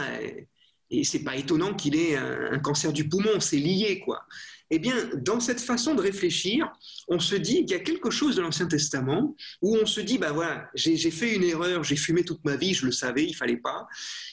[0.90, 4.24] et c'est pas étonnant qu'il ait un, cancer du poumon, c'est lié, quoi.
[4.70, 6.72] Eh bien, dans cette façon de réfléchir,
[7.10, 10.18] on se dit qu'il y a quelque chose de l'Ancien Testament où on se dit,
[10.18, 13.34] ben voilà, j'ai fait une erreur, j'ai fumé toute ma vie, je le savais, il
[13.34, 13.88] fallait pas.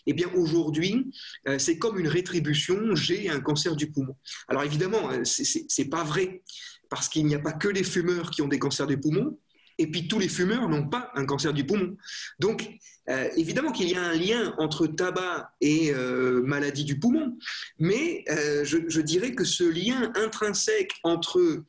[0.07, 1.13] Eh bien, aujourd'hui,
[1.49, 4.17] euh, c'est comme une rétribution, j'ai un cancer du poumon.
[4.47, 6.43] Alors évidemment, euh, c'est pas vrai,
[6.91, 9.37] parce qu'il n'y a pas que les fumeurs qui ont des cancers du poumon,
[9.79, 11.97] Et puis tous les fumeurs n'ont pas un cancer du poumon.
[12.39, 12.79] Donc,
[13.11, 17.37] euh, évidemment qu'il y a un lien entre tabac et euh, maladie du poumon,
[17.79, 21.65] mais euh, je, dirais que ce lien intrinsèque entre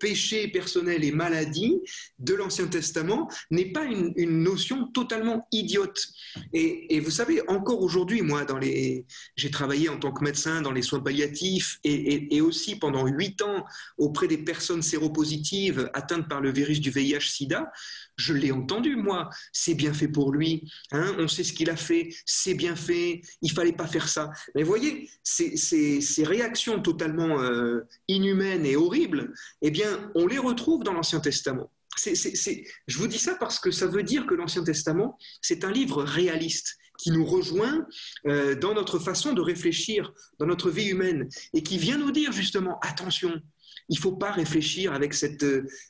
[0.00, 1.78] péché personnel et maladie
[2.18, 6.08] de l'Ancien Testament n'est pas une, notion totalement idiote.
[6.52, 8.44] Et, vous savez, encore aujourd'hui, moi,
[9.36, 13.40] j'ai travaillé en tant que médecin dans les soins palliatifs et, et aussi pendant huit
[13.42, 13.64] ans
[13.96, 17.70] auprès des personnes séropositives atteintes par le virus du VIH/SIDA.
[18.16, 19.30] Je l'ai entendu, moi.
[19.52, 20.70] C'est bien fait pour lui.
[20.92, 22.08] Hein, on sait ce qu'il a fait.
[22.24, 23.22] C'est bien fait.
[23.42, 24.30] Il fallait pas faire ça.
[24.54, 30.82] Mais voyez, ces, ces, réactions totalement euh, inhumaines et horribles, eh bien, on les retrouve
[30.82, 31.70] dans l'Ancien Testament.
[31.96, 36.02] je vous dis ça parce que ça veut dire que l'Ancien Testament, c'est un livre
[36.02, 37.86] réaliste qui nous rejoint
[38.26, 42.32] euh, dans notre façon de réfléchir, dans notre vie humaine, et qui vient nous dire
[42.32, 43.40] justement, attention,
[43.88, 45.44] il ne faut pas réfléchir avec cette,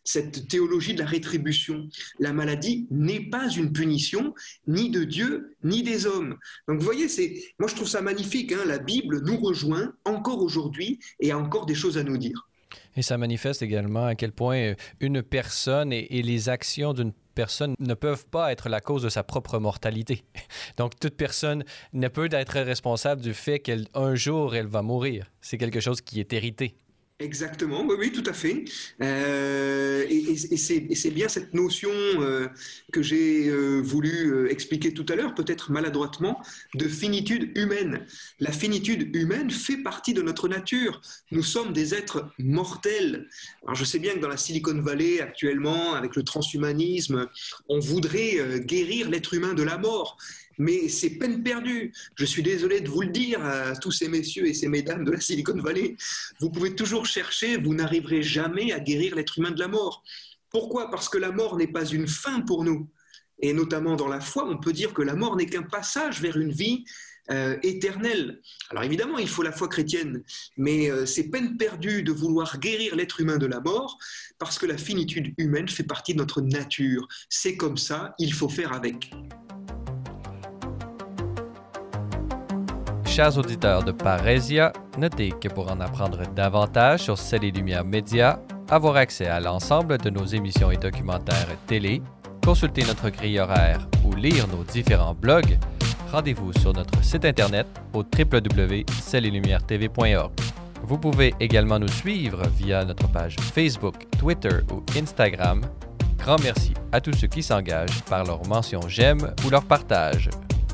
[0.04, 1.88] cette théologie de la rétribution.
[2.18, 4.34] La maladie n'est pas une punition,
[4.66, 6.36] ni de Dieu, ni des hommes.
[6.68, 8.52] Donc vous voyez, c'est, moi je trouve ça magnifique.
[8.52, 8.64] Hein.
[8.66, 12.48] la Bible nous rejoint encore aujourd'hui et a encore des choses à nous dire.
[12.96, 17.74] Et ça manifeste également à quel point une personne et, et les actions d'une personne
[17.78, 20.24] ne peuvent pas être la cause de sa propre mortalité.
[20.76, 25.30] Donc, toute personne ne peut être responsable du fait qu'un jour, elle va mourir.
[25.40, 26.76] C'est quelque chose qui est hérité.
[27.20, 28.64] Exactement, oui, tout à fait.
[29.02, 32.46] Euh, et, c'est bien cette notion euh,
[32.92, 36.40] que j'ai euh, voulu expliquer tout à l'heure, peut-être maladroitement,
[36.74, 38.06] de finitude humaine.
[38.38, 41.00] La finitude humaine fait partie de notre nature.
[41.32, 43.26] Nous sommes des êtres mortels.
[43.64, 47.26] Alors je sais bien que dans la Silicon Valley actuellement, avec le transhumanisme,
[47.68, 50.18] on voudrait guérir l'être humain de la mort
[50.58, 51.92] mais c'est peine perdue.
[52.16, 55.12] Je suis désolé de vous le dire à tous ces messieurs et ces mesdames de
[55.12, 55.96] la Silicon Valley.
[56.40, 60.02] Vous pouvez toujours chercher, vous n'arriverez jamais à guérir l'être humain de la mort.
[60.50, 60.90] Pourquoi?
[60.90, 62.88] Parce que la mort n'est pas une fin pour nous.
[63.40, 66.36] Et notamment dans la foi, on peut dire que la mort n'est qu'un passage vers
[66.36, 66.84] une vie
[67.30, 68.40] euh, éternelle.
[68.70, 70.22] Alors évidemment, il faut la foi chrétienne,
[70.56, 73.98] mais euh, c'est peine perdue de vouloir guérir l'être humain de la mort,
[74.38, 77.06] parce que la finitude humaine fait partie de notre nature.
[77.28, 79.10] C'est comme ça, il faut faire avec.
[83.18, 88.40] Chers auditeurs de Parésia, notez que pour en apprendre davantage sur Celles et Lumières Média,
[88.70, 92.00] avoir accès à l'ensemble de nos émissions et documentaires télé,
[92.44, 95.58] consulter notre grille horaire ou lire nos différents blogs,
[96.12, 100.30] rendez-vous sur notre site internet au www.cellesetlumières-tv.org.
[100.84, 105.62] Vous pouvez également nous suivre via notre page Facebook, Twitter ou Instagram.
[106.18, 110.30] Grand merci à tous ceux qui s'engagent par leur mention j'aime ou leur partage.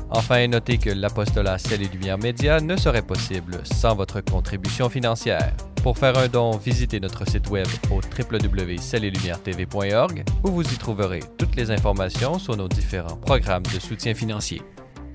[0.09, 5.51] Enfin, notez que l'apostolat Ciel et Lumière Média ne serait possible sans votre contribution financière.
[5.83, 11.55] Pour faire un don, visitez notre site web au www.cellelumière-tv.org où vous y trouverez toutes
[11.55, 14.61] les informations sur nos différents programmes de soutien financier.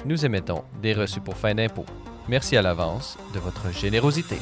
[0.07, 1.85] Nous émettons des reçus pour fin d'impôt.
[2.29, 4.37] Merci à l'avance de votre générosité.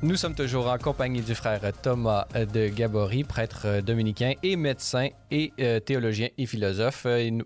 [0.00, 5.52] Nous sommes toujours en compagnie du frère Thomas de Gabory, prêtre dominicain et médecin et
[5.60, 7.04] euh, théologien et philosophe.
[7.04, 7.44] Euh, et nous,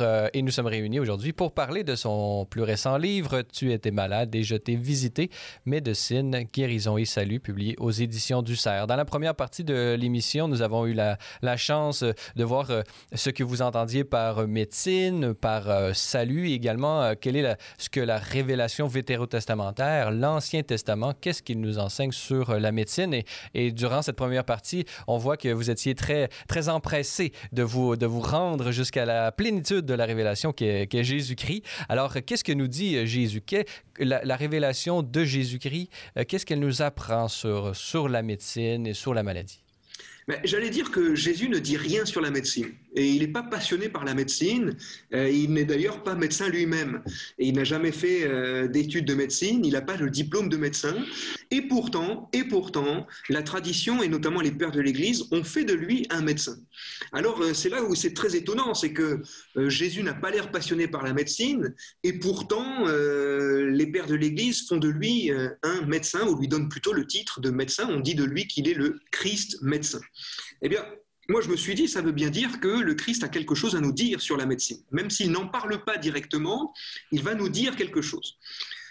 [0.00, 4.42] euh, sommes réunis aujourd'hui pour parler de son plus récent livre Tu étais malade et
[4.42, 5.30] je t'ai visité,
[5.66, 8.86] Médecine, guérison et salut, publié aux éditions du Cerf.
[8.86, 11.18] Dans la première partie de l'émission, nous avons eu la,
[11.56, 12.70] chance de voir
[13.12, 18.16] ce que vous entendiez par médecine, par salut et également quelle est ce que la
[18.16, 21.78] révélation vétérotestamentaire, l'Ancien Testament, qu'est-ce qu'il nous
[22.10, 23.22] sur euh, la médecine.
[23.54, 27.96] Et, durant cette première partie, on voit que vous étiez très, très empressé de vous,
[27.96, 31.62] de vous rendre jusqu'à la plénitude de la révélation qu'est est Jésus-Christ.
[31.88, 33.42] Alors, qu'est-ce que nous dit euh, Jésus?
[33.98, 38.94] La, la, révélation de Jésus-Christ, euh, qu'est-ce qu'elle nous apprend sur, sur la médecine et
[38.94, 39.62] sur la maladie?
[40.44, 42.72] J'allais dire que Jésus ne dit rien sur la médecine.
[42.94, 44.76] Et il n'est pas passionné par la médecine.
[45.14, 47.02] Euh, il n'est d'ailleurs pas médecin lui-même.
[47.38, 49.64] Et il n'a jamais fait euh, d'études de médecine.
[49.64, 50.94] Il n'a pas le diplôme de médecin.
[51.50, 55.74] Et pourtant, et pourtant, la tradition et notamment les pères de l'Église ont fait de
[55.74, 56.56] lui un médecin.
[57.12, 59.22] Alors euh, c'est là où c'est très étonnant, c'est que
[59.68, 61.74] Jésus n'a pas l'air passionné par la médecine.
[62.02, 65.30] Et pourtant, les pères de l'Église font de lui
[65.62, 67.88] un médecin, ou lui donnent plutôt le titre de médecin.
[67.90, 70.00] On dit de lui qu'il est le Christ médecin.
[70.62, 70.84] Eh bien,
[71.30, 73.76] moi, je me suis dit, ça veut bien dire que le Christ a quelque chose
[73.76, 74.78] à nous dire sur la médecine.
[74.90, 76.74] Même s'il n'en parle pas directement,
[77.12, 78.36] il va nous dire quelque chose.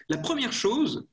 [0.08, 1.06] La première chose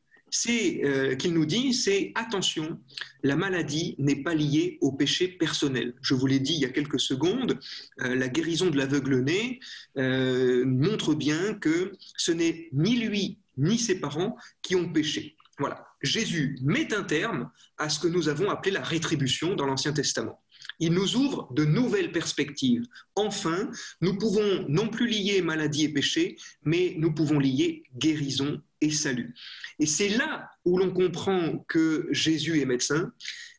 [0.49, 2.79] euh, qu'il nous dit, c'est attention,
[3.24, 5.95] la maladie n'est pas liée au péché personnel.
[6.01, 7.59] Je vous l'ai dit il y a quelques secondes,
[8.03, 9.59] euh, la guérison de l'aveugle-né
[9.99, 15.37] euh, montre bien que ce n'est ni lui ni ses parents qui ont péché.
[15.59, 19.93] Voilà, Jésus met un terme à ce que nous avons appelé la rétribution dans l'Ancien
[19.93, 20.41] Testament.
[20.79, 22.85] Il nous ouvre de nouvelles perspectives.
[23.14, 23.70] Enfin,
[24.01, 29.35] nous pouvons non plus lier maladie et péché, mais nous pouvons lier guérison et salut.
[29.79, 33.12] Et c'est là où l'on comprend que Jésus est médecin,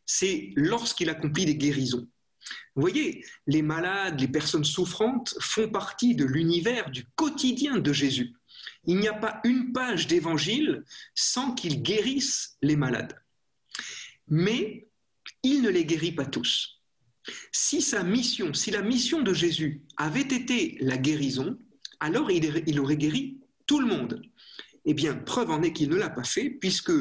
[0.06, 2.08] c'est lorsqu'il accomplit des guérisons.
[2.76, 8.34] Vous voyez, les malades, les personnes souffrantes font partie de l'univers, du quotidien de Jésus.
[8.86, 10.84] Il n'y a pas une page d'évangile
[11.16, 13.20] sans qu'il guérisse les malades.
[14.28, 14.88] Mais
[15.44, 16.77] il ne les guérit pas tous.
[17.52, 21.58] Si sa mission, si la mission de Jésus avait été la guérison,
[22.00, 24.22] alors il, aurait guéri tout le monde.
[24.86, 26.92] Eh bien, preuve en est qu'il ne l'a pas fait, puisque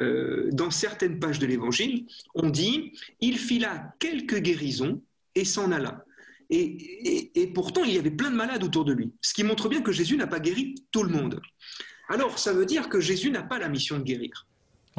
[0.00, 5.02] euh, dans certaines pages de l'Évangile, on dit, il fila quelques guérisons
[5.34, 6.04] et s'en alla.
[6.50, 9.82] Et, pourtant, il y avait plein de malades autour de lui, ce qui montre bien
[9.82, 11.40] que Jésus n'a pas guéri tout le monde.
[12.08, 14.47] Alors, ça veut dire que Jésus n'a pas la mission de guérir.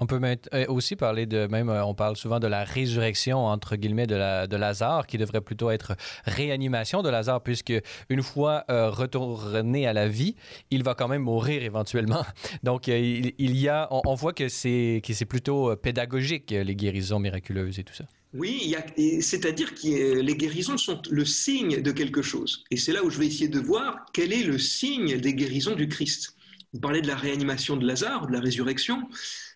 [0.01, 0.19] On peut
[0.53, 4.15] euh, aussi parler de, même, euh, on parle souvent de la résurrection, entre guillemets, de,
[4.15, 7.73] la, de Lazare, qui devrait plutôt être réanimation de Lazare, puisque
[8.07, 10.35] une fois euh, retourné à la vie,
[10.71, 12.25] il va quand même mourir éventuellement.
[12.63, 17.77] Donc, il, y a, on, voit que c'est, que c'est plutôt pédagogique, les guérisons miraculeuses
[17.79, 18.05] et tout ça.
[18.33, 18.75] Oui,
[19.21, 22.63] c'est-à-dire que les guérisons sont le signe de quelque chose.
[22.71, 25.75] Et c'est là où je vais essayer de voir quel est le signe des guérisons
[25.75, 26.35] du Christ.
[26.73, 29.09] Vous parlez de la réanimation de Lazare, de la résurrection.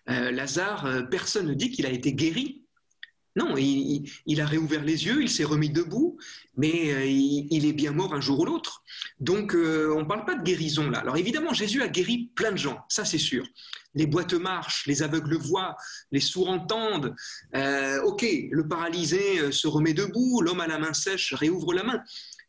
[0.08, 2.62] Euh, Lazare, euh, personne ne dit qu'il a été guéri.
[3.36, 6.18] Non, il, a réouvert les yeux, il s'est remis debout,
[6.56, 8.84] mais euh, il, est bien mort un jour ou l'autre.
[9.18, 11.00] Donc, on ne parle pas de guérison là.
[11.00, 13.44] Alors évidemment, Jésus a guéri plein de gens, ça c'est sûr.
[13.96, 15.76] Les boîtes marchent, les aveugles voient,
[16.12, 17.16] les sourds entendent.
[18.04, 22.04] ok, le paralysé se remet debout, l'homme à la main sèche réouvre la main.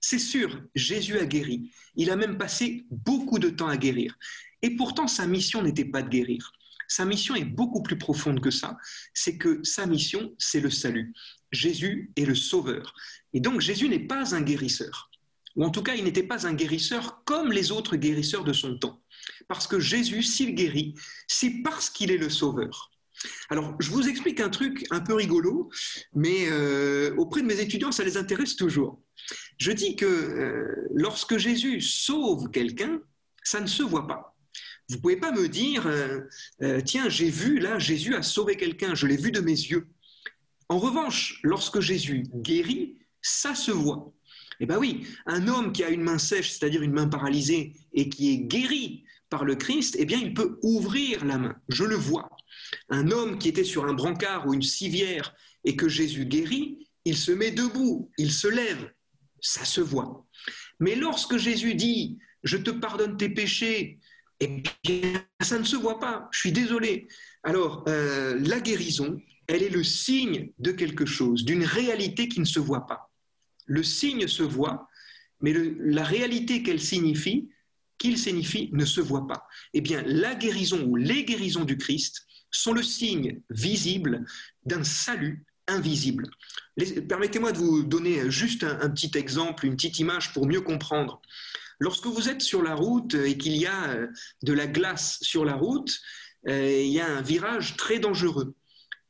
[0.07, 1.71] C'est sûr, Jésus a guéri.
[1.95, 4.15] Il a même passé beaucoup de temps à guérir.
[4.65, 6.51] Et pourtant, sa mission n'était pas de guérir.
[6.87, 8.77] Sa mission est beaucoup plus profonde que ça.
[9.13, 11.13] C'est que sa mission, c'est le salut.
[11.51, 12.95] Jésus est le sauveur.
[13.33, 15.11] Et donc Jésus n'est pas un guérisseur.
[15.55, 18.79] Ou en tout cas, il n'était pas un guérisseur comme les autres guérisseurs de son
[18.79, 19.03] temps.
[19.47, 20.95] Parce que Jésus, s'il guérit,
[21.27, 22.89] c'est parce qu'il est le sauveur.
[23.51, 25.69] Alors, je vous explique un truc un peu rigolo,
[26.15, 28.99] mais euh, auprès de mes étudiants, ça les intéresse toujours.
[29.59, 32.99] Je dis que euh, lorsque Jésus sauve quelqu'un,
[33.43, 34.34] ça ne se voit pas.
[34.89, 36.21] Vous ne pouvez pas me dire, euh,
[36.61, 39.87] euh, tiens, j'ai vu là, Jésus a sauvé quelqu'un, je l'ai vu de mes yeux.
[40.69, 44.13] En revanche, lorsque Jésus guérit, ça se voit.
[44.59, 48.09] Eh bien oui, un homme qui a une main sèche, c'est-à-dire une main paralysée, et
[48.09, 51.95] qui est guéri par le Christ, eh bien il peut ouvrir la main, je le
[51.95, 52.29] vois.
[52.89, 55.33] Un homme qui était sur un brancard ou une civière
[55.65, 58.91] et que Jésus guérit, il se met debout, il se lève,
[59.41, 60.25] ça se voit.
[60.79, 63.99] Mais lorsque Jésus dit, je te pardonne tes péchés,
[64.39, 66.27] eh bien, ça ne se voit pas.
[66.31, 67.07] Je suis désolé.
[67.43, 72.45] Alors, euh, la guérison, elle est le signe de quelque chose, d'une réalité qui ne
[72.45, 73.11] se voit pas.
[73.65, 74.87] Le signe se voit,
[75.41, 77.49] mais la réalité qu'elle signifie,
[77.97, 79.47] qu'il signifie, ne se voit pas.
[79.73, 84.25] Eh bien, la guérison ou les guérisons du Christ sont le signe visible
[84.65, 86.29] d'un salut invisible.
[87.07, 91.21] Permettez-moi de vous donner juste un petit exemple, une petite image pour mieux comprendre.
[91.79, 94.07] Lorsque vous êtes sur la route et qu'il y a euh,
[94.43, 95.99] de la glace sur la route,
[96.47, 98.55] euh, il y a un virage très dangereux.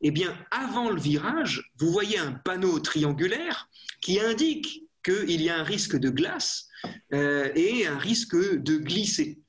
[0.02, 3.70] Eh bien, avant le virage, vous voyez un panneau triangulaire
[4.02, 6.68] qui indique qu'il y a un risque de glace
[7.14, 9.40] euh, et un risque de glisser.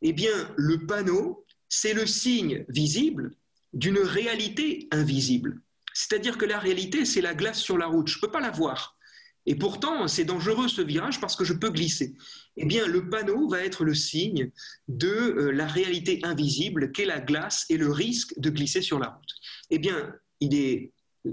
[0.00, 3.32] Eh bien, le panneau, c'est le signe visible
[3.72, 5.60] d'une réalité invisible.
[5.94, 8.08] C'est-à-dire que la réalité, c'est la glace sur la route.
[8.08, 8.96] Je ne peux pas la voir.
[9.46, 12.14] Et pourtant, c'est dangereux ce virage parce que je peux glisser.
[12.56, 14.50] Eh bien, le panneau va être le signe
[14.88, 19.08] de euh, la réalité invisible qu'est la glace et le risque de glisser sur la
[19.08, 19.34] route.
[19.70, 20.14] Eh bien,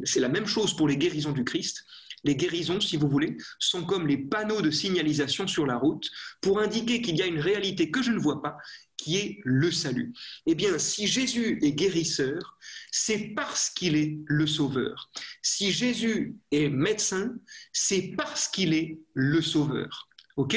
[0.04, 1.84] c'est la même chose pour les guérisons du Christ.
[2.24, 6.10] Les guérisons, si vous voulez, sont comme les panneaux de signalisation sur la route
[6.42, 8.58] pour indiquer qu'il y a une réalité que je ne vois pas,
[8.98, 10.14] qui est le salut.
[10.46, 12.58] Eh bien, si Jésus est guérisseur,
[12.92, 15.10] c'est parce qu'il est le sauveur.
[15.42, 17.34] Si Jésus est médecin,
[17.72, 20.10] c'est parce qu'il est le sauveur.
[20.36, 20.56] OK?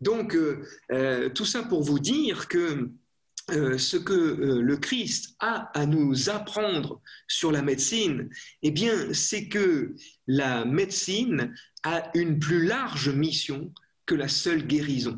[0.00, 2.90] Donc, euh, euh, tout ça pour vous dire que
[3.50, 8.28] euh, ce que le Christ a à nous apprendre sur la médecine,
[8.62, 9.94] eh bien, c'est que
[10.26, 13.72] la médecine a une plus large mission
[14.06, 15.16] que la seule guérison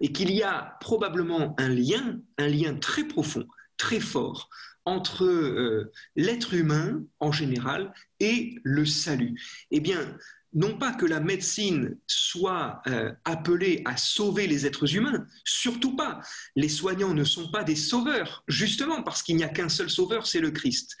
[0.00, 4.48] et qu'il y a probablement un lien, un lien très profond, très fort
[4.86, 9.40] entre euh, l'être humain en général et le salut.
[9.70, 10.16] Eh bien,
[10.52, 16.20] non pas que la médecine soit euh, appelée à sauver les êtres humains, surtout pas.
[16.56, 20.26] Les soignants ne sont pas des sauveurs, justement parce qu'il n'y a qu'un seul sauveur,
[20.26, 20.96] c'est le Christ.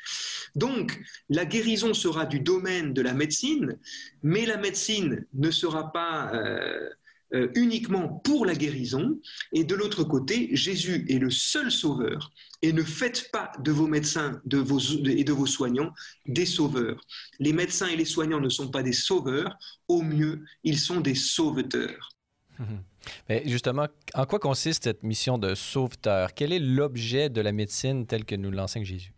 [0.54, 3.78] Donc, la guérison sera du domaine de la médecine,
[4.22, 6.32] mais la médecine ne sera pas...
[6.34, 6.88] Euh,
[7.34, 9.18] euh, uniquement pour la guérison.
[9.52, 12.32] Et de l'autre côté, Jésus est le seul sauveur.
[12.62, 15.92] Et ne faites pas de vos médecins de vos, et de vos soignants
[16.26, 17.00] des sauveurs.
[17.38, 19.56] Les médecins et les soignants ne sont pas des sauveurs.
[19.88, 22.10] Au mieux, ils sont des sauveteurs.
[23.28, 26.34] Mais justement, en quoi consiste cette mission de sauveteur?
[26.34, 29.12] Quel est l'objet de la médecine telle que nous l'enseigne Jésus?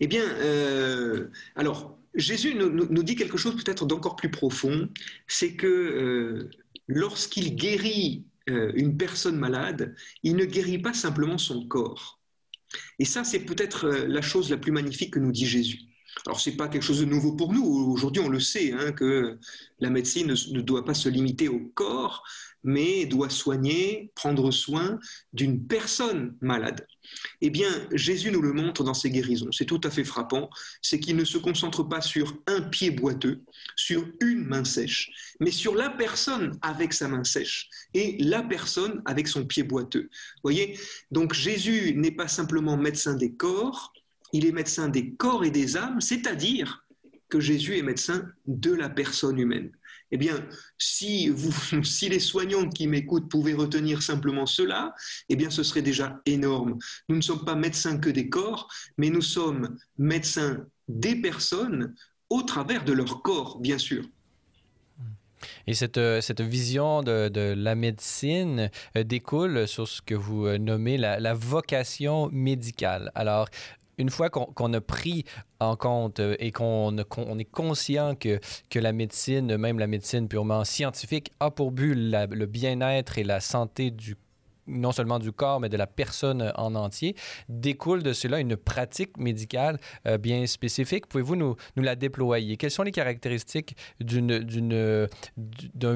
[0.00, 4.88] Eh bien, euh, alors, Jésus nous, dit quelque chose peut-être d'encore plus profond,
[5.26, 6.50] c'est que euh,
[6.94, 12.20] lorsqu'il guérit euh, une personne malade, il ne guérit pas simplement son corps.
[12.98, 15.80] Et ça, c'est peut-être euh, la chose la plus magnifique que nous dit Jésus.
[16.26, 17.64] Alors, ce n'est pas quelque chose de nouveau pour nous.
[17.64, 19.38] Aujourd'hui, on le sait, hein, que
[19.80, 22.22] la médecine ne, doit pas se limiter au corps,
[22.62, 24.98] mais doit soigner, prendre soin
[25.32, 26.86] d'une personne malade.
[27.40, 29.50] Eh bien, Jésus nous le montre dans ses guérisons.
[29.52, 30.50] C'est tout à fait frappant.
[30.80, 33.42] C'est qu'il ne se concentre pas sur un pied boiteux,
[33.76, 39.02] sur une main sèche, mais sur la personne avec sa main sèche et la personne
[39.04, 40.08] avec son pied boiteux.
[40.42, 40.78] Voyez
[41.10, 43.92] Donc, Jésus n'est pas simplement médecin des corps,
[44.32, 46.84] il est médecin des corps et des âmes, c'est-à-dire
[47.28, 49.70] que Jésus est médecin de la personne humaine.
[50.12, 50.46] Eh bien,
[50.78, 51.52] si, vous,
[51.82, 54.94] si les soignants qui m'écoutent pouvaient retenir simplement cela,
[55.28, 56.78] eh bien, ce serait déjà énorme.
[57.08, 61.94] Nous ne sommes pas médecins que des corps, mais nous sommes médecins des personnes
[62.28, 64.04] au travers de leur corps, bien sûr.
[65.66, 70.58] Et cette, euh, cette vision de, la médecine euh, découle sur ce que vous euh,
[70.58, 73.10] nommez la, la vocation médicale.
[73.14, 73.48] Alors,
[74.02, 75.24] une fois qu'on a pris
[75.60, 80.64] en compte euh, et qu'on est conscient que, que la médecine, même la médecine purement
[80.64, 84.16] scientifique, a pour but le bien-être et la santé du
[84.66, 87.16] non seulement du corps, mais de la personne en entier,
[87.48, 91.06] découle de cela une pratique médicale euh, bien spécifique.
[91.06, 92.56] Pouvez-vous nous, nous, la déployer?
[92.56, 95.08] Quelles sont les caractéristiques d'un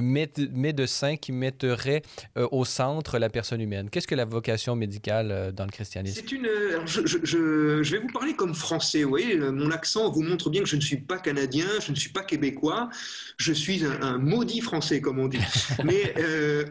[0.01, 2.03] médecin qui mettrait
[2.37, 3.91] euh, au centre la personne humaine?
[3.91, 6.21] Qu'est-ce que la vocation médicale euh, dans le christianisme?
[6.21, 6.49] C'est une...
[6.87, 10.63] Je, je, je, vais vous parler comme français, vous voyez, mon accent vous montre bien
[10.63, 12.91] que je ne suis pas canadien, je ne suis pas québécois,
[13.37, 15.39] je suis un, un maudit français, comme on dit.
[15.85, 16.15] Mais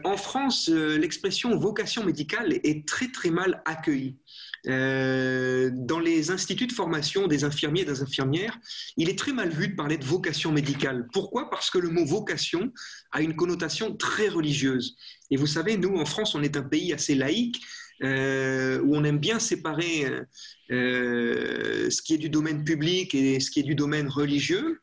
[0.04, 4.16] en France, l'expression vocation médicale est très très mal accueillie.
[4.68, 8.58] Euh, dans les instituts de formation des infirmiers et des infirmières,
[8.96, 11.06] il est très mal vu de parler de vocation médicale.
[11.12, 11.50] Pourquoi?
[11.50, 12.72] Parce que le mot vocation
[13.12, 14.96] a une connotation très religieuse.
[15.30, 17.60] Et vous savez, nous, en France, on est un pays assez laïque,
[18.02, 20.06] euh, où on aime bien séparer
[20.70, 24.80] euh, ce qui est du domaine public et ce qui est du domaine religieux.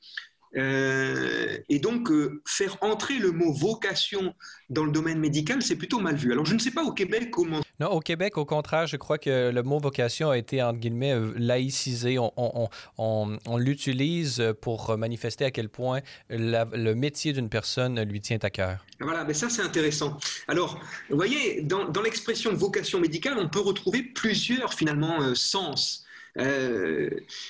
[0.56, 4.34] Euh, et donc, euh, faire entrer le mot vocation
[4.70, 6.32] dans le domaine médical, c'est plutôt mal vu.
[6.32, 7.62] Alors, je ne sais pas au Québec comment.
[7.80, 11.14] Non, au Québec, au contraire, je crois que le mot vocation a été, entre guillemets,
[11.14, 12.20] euh, laïcisé.
[12.20, 18.22] On, on, on, on l'utilise pour manifester à quel point le métier d'une personne lui
[18.22, 18.86] tient à cœur.
[19.00, 20.18] Voilà, mais ça, c'est intéressant.
[20.48, 20.80] Alors,
[21.10, 26.06] vous voyez, dans, dans l'expression vocation médicale, on peut retrouver plusieurs, finalement, sens.
[26.40, 27.10] Euh,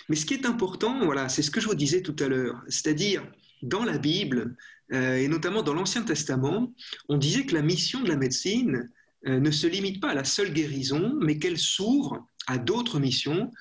[0.09, 2.61] mais ce qui est important, voilà, c'est ce que je vous disais tout à l'heure,
[2.67, 3.25] c'est-à-dire
[3.61, 4.55] dans la Bible,
[4.91, 6.73] euh, et notamment dans l'Ancien Testament,
[7.07, 8.89] on disait que la mission de la médecine
[9.25, 13.51] euh, ne se limite pas à la seule guérison, mais qu'elle s'ouvre à d'autres missions,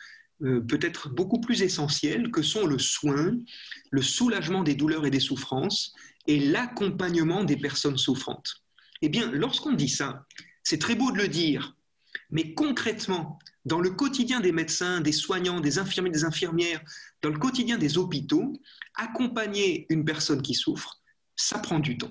[0.41, 3.39] peut-être beaucoup plus essentielles, que sont le soin,
[3.93, 5.95] le soulagement des douleurs et des souffrances,
[6.27, 8.64] et l'accompagnement des personnes souffrantes.
[9.03, 10.27] Eh bien, lorsqu'on dit ça,
[10.64, 11.77] c'est très beau de le dire,
[12.33, 16.83] mais concrètement, dans le quotidien des médecins, des soignants, des infirmiers, des infirmières,
[17.20, 18.55] dans le quotidien des hôpitaux,
[18.97, 21.01] accompagner une personne qui souffre,
[21.37, 22.11] ça prend du temps.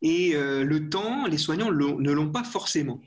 [0.00, 3.02] Et euh, le temps, les soignants ne l'ont pas forcément,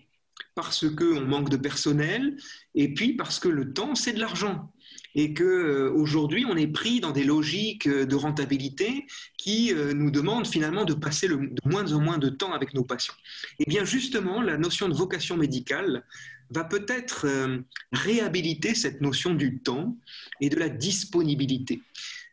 [0.54, 2.38] parce qu'on manque de personnel,
[2.76, 4.72] et puis parce que le temps, c'est de l'argent
[5.16, 9.08] et qu'aujourd'hui, euh, on est pris dans des logiques euh, de rentabilité
[9.38, 13.14] qui nous demandent finalement de passer de moins en moins de temps avec nos patients.
[13.60, 16.04] Et eh bien justement, la notion de vocation médicale
[16.50, 17.60] va peut-être euh,
[17.92, 19.98] réhabiliter cette notion du temps
[20.42, 21.82] et de la disponibilité.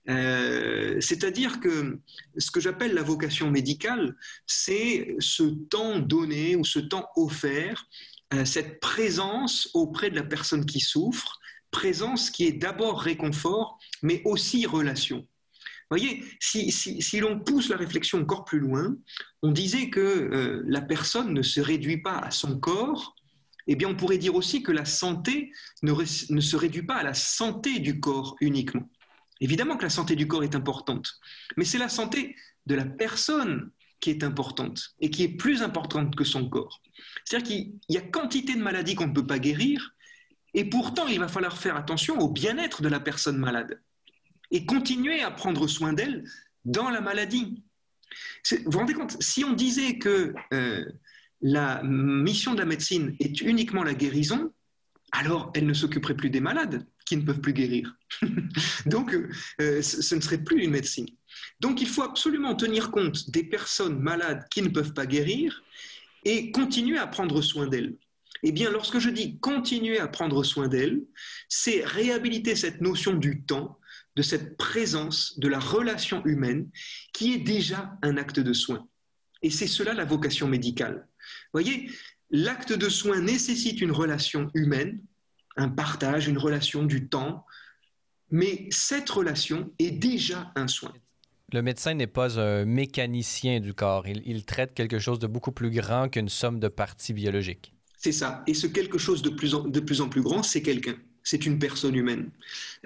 [0.08, 1.98] Euh, c'est-à-dire que
[2.36, 4.16] ce que j'appelle la vocation médicale,
[4.46, 7.86] c'est ce temps donné ou ce temps offert,
[8.34, 11.38] euh, cette présence auprès de la personne qui souffre,
[11.72, 15.18] présence qui est d'abord réconfort, mais aussi relation.
[15.18, 18.96] Vous voyez, si, si l'on pousse la réflexion encore plus loin,
[19.42, 23.14] on disait que la personne ne se réduit pas à son corps,
[23.66, 25.52] eh bien, on pourrait dire aussi que la santé
[25.82, 28.88] ne, se réduit pas à la santé du corps uniquement.
[29.40, 31.20] Évidemment que la santé du corps est importante,
[31.56, 33.70] mais c'est la santé de la personne
[34.00, 36.80] qui est importante et qui est plus importante que son corps.
[37.24, 39.94] C'est-à-dire qu'il y a quantité de maladies qu'on ne peut pas guérir,
[40.54, 43.80] et pourtant il va falloir faire attention au bien-être de la personne malade
[44.50, 46.24] et continuer à prendre soin d'elle
[46.64, 47.62] dans la maladie.
[48.50, 50.84] Vous vous rendez compte, si on disait que euh,
[51.40, 54.52] la mission de la médecine est uniquement la guérison,
[55.12, 57.96] alors elle ne s'occuperait plus des malades qui ne peuvent plus guérir.
[58.86, 59.14] Donc
[59.60, 61.06] euh, ce ne serait plus une médecine.
[61.60, 65.62] Donc il faut absolument tenir compte des personnes malades qui ne peuvent pas guérir
[66.24, 67.94] et continuer à prendre soin d'elles.
[68.42, 71.02] Eh bien, lorsque je dis continuer à prendre soin d'elles,
[71.48, 73.78] c'est réhabiliter cette notion du temps,
[74.16, 76.68] de cette présence, de la relation humaine,
[77.12, 78.88] qui est déjà un acte de soin.
[79.42, 81.06] Et c'est cela la vocation médicale.
[81.52, 81.90] Voyez,
[82.30, 85.00] l'acte de soin nécessite une relation humaine,
[85.56, 87.44] un partage, une relation du temps,
[88.30, 90.92] mais cette relation est déjà un soin.
[91.52, 95.70] Le médecin n'est pas un mécanicien du corps, il, traite quelque chose de beaucoup plus
[95.70, 97.74] grand qu'une somme de parties biologiques.
[98.02, 100.96] C'est ça, et ce quelque chose de plus de plus, en plus grand, c'est quelqu'un
[101.24, 102.30] c'est une personne humaine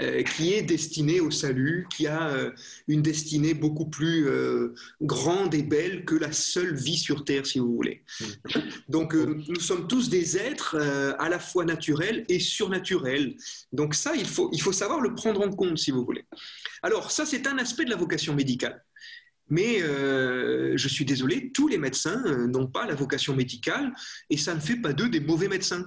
[0.00, 2.50] euh, qui est destinée au salut, qui a euh,
[2.88, 7.58] une destinée beaucoup plus euh, grande et belle que la seule vie sur Terre, si
[7.58, 8.02] vous voulez.
[8.88, 10.76] Donc nous sommes tous des êtres
[11.18, 13.36] à la fois naturels et surnaturels.
[13.72, 16.24] Donc ça, il faut, il faut savoir le prendre en compte, si vous voulez.
[16.82, 18.82] Alors ça, c'est un aspect de la vocation médicale.
[19.48, 23.92] Mais je suis désolé, tous les médecins n'ont pas la vocation médicale
[24.28, 25.84] et ça ne fait pas d'eux des mauvais médecins.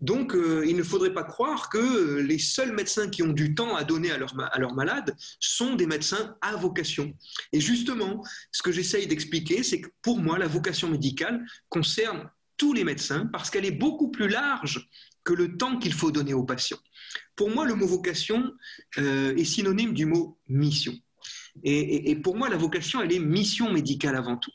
[0.00, 3.76] Donc, euh, il ne faudrait pas croire que les seuls médecins qui ont du temps
[3.76, 7.14] à donner à leurs malades sont des médecins à vocation.
[7.52, 8.22] Et justement,
[8.52, 13.26] ce que j'essaye d'expliquer, c'est que pour moi, la vocation médicale concerne tous les médecins
[13.32, 14.88] parce qu'elle est beaucoup plus large
[15.24, 16.78] que le temps qu'il faut donner aux patients.
[17.34, 18.52] Pour moi, le mot vocation
[18.98, 20.94] euh, est synonyme du mot mission.
[21.64, 24.52] Et pour moi, la vocation, elle est mission médicale avant tout.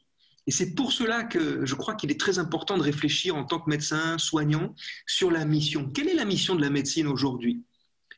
[0.48, 3.60] Et c'est pour cela que je crois qu'il est très important de réfléchir en tant
[3.60, 4.76] que médecin, soignant,
[5.06, 5.90] sur la mission.
[5.94, 7.64] Quelle est la mission de la médecine aujourd'hui?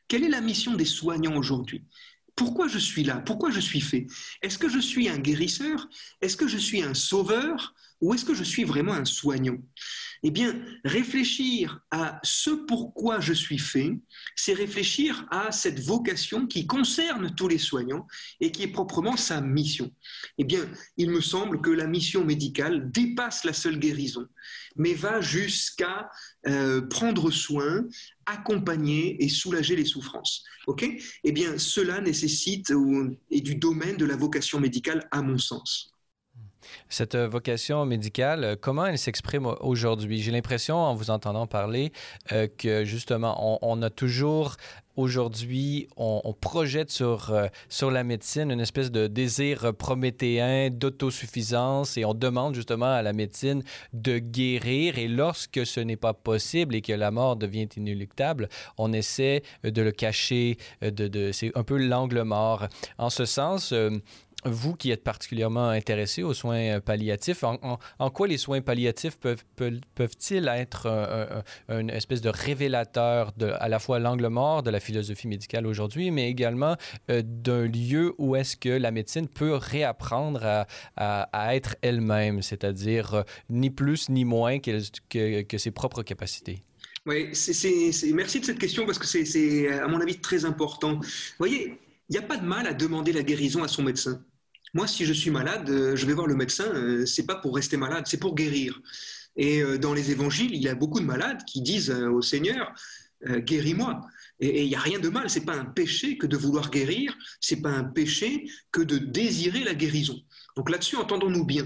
[0.08, 1.84] Quelle est la mission des soignants aujourd'hui?
[2.34, 3.18] Pourquoi je suis là?
[3.18, 4.06] Pourquoi je suis fait?
[4.42, 5.88] Est-ce que je suis un guérisseur?
[6.20, 7.74] Est-ce que je suis un sauveur?
[8.00, 9.58] Ou est-ce que je suis vraiment un soignant?
[10.26, 13.92] Eh bien, réfléchir à ce pourquoi je suis fait,
[14.34, 18.06] c'est réfléchir à cette vocation qui concerne tous les soignants
[18.40, 19.90] et qui est proprement sa mission.
[20.38, 20.66] Eh bien,
[20.96, 24.26] il me semble que la mission médicale dépasse la seule guérison,
[24.76, 26.10] mais va jusqu'à
[26.46, 27.84] euh, prendre soin,
[28.24, 30.42] accompagner et soulager les souffrances.
[30.66, 30.88] Ok?
[31.24, 32.72] Eh bien, cela nécessite
[33.30, 35.93] est du domaine de la vocation médicale, à mon sens.
[36.88, 40.22] Cette euh, vocation médicale, euh, comment elle s'exprime aujourd'hui?
[40.22, 41.92] J'ai l'impression, en vous entendant parler,
[42.32, 44.56] euh, que justement, on, a toujours
[44.96, 47.34] aujourd'hui, on, projette sur,
[47.68, 53.12] sur la médecine une espèce de désir prométhéen d'autosuffisance et on demande justement à la
[53.12, 54.96] médecine de guérir.
[54.98, 58.48] Et lorsque ce n'est pas possible et que la mort devient inéluctable,
[58.78, 60.58] on essaie de le cacher.
[60.80, 62.68] De, c'est un peu l'angle mort.
[62.96, 63.74] En ce sens,
[64.44, 69.44] vous qui êtes particulièrement intéressé aux soins euh, palliatifs, en, quoi les soins palliatifs peuvent,
[69.94, 75.28] peuvent-ils être une espèce de révélateur de à la fois l'angle mort de la philosophie
[75.28, 76.76] médicale aujourd'hui, mais également
[77.10, 80.66] euh, d'un lieu où est-ce que la médecine peut réapprendre
[80.96, 86.62] à, être elle-même, c'est-à-dire euh, ni plus ni moins que, que, ses propres capacités?
[87.06, 90.94] Oui, c'est, merci de cette question parce que c'est, à mon avis, très important.
[90.94, 91.02] Vous
[91.38, 91.78] voyez,
[92.08, 94.22] il n'y a pas de mal à demander la guérison à son médecin.
[94.74, 96.66] Moi, si je suis malade, euh, je vais voir le médecin.
[96.74, 98.80] Euh, c'est pas pour rester malade, c'est pour guérir.
[99.36, 102.72] Et euh, dans les évangiles, il y a beaucoup de malades qui disent au Seigneur
[103.26, 104.02] guéris-moi.
[104.38, 105.30] Et il n'y a rien de mal.
[105.30, 107.16] C'est pas un péché que de vouloir guérir.
[107.40, 110.20] C'est pas un péché que de désirer la guérison.
[110.56, 111.64] Donc là-dessus, entendons-nous bien.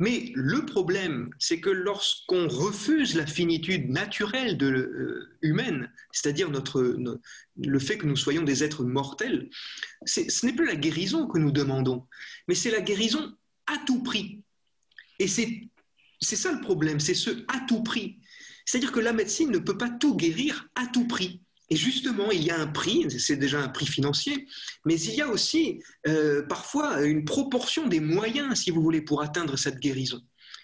[0.00, 7.78] Mais le problème, c'est que lorsqu'on refuse la finitude naturelle de, euh, humaine, c'est-à-dire le
[7.78, 9.48] fait que nous soyons des êtres mortels,
[10.04, 12.06] ce n'est plus la guérison que nous demandons,
[12.48, 13.36] mais c'est la guérison
[13.66, 14.42] à tout prix.
[15.20, 15.70] Et c'est
[16.20, 18.18] ça le problème, c'est ce à tout prix.
[18.64, 21.43] C'est-à-dire que la médecine ne peut pas tout guérir à tout prix.
[21.74, 24.46] Et justement, il y a un prix, c'est déjà un prix financier,
[24.84, 29.22] mais il y a aussi euh, parfois une proportion des moyens, si vous voulez, pour
[29.22, 30.20] atteindre cette guérison.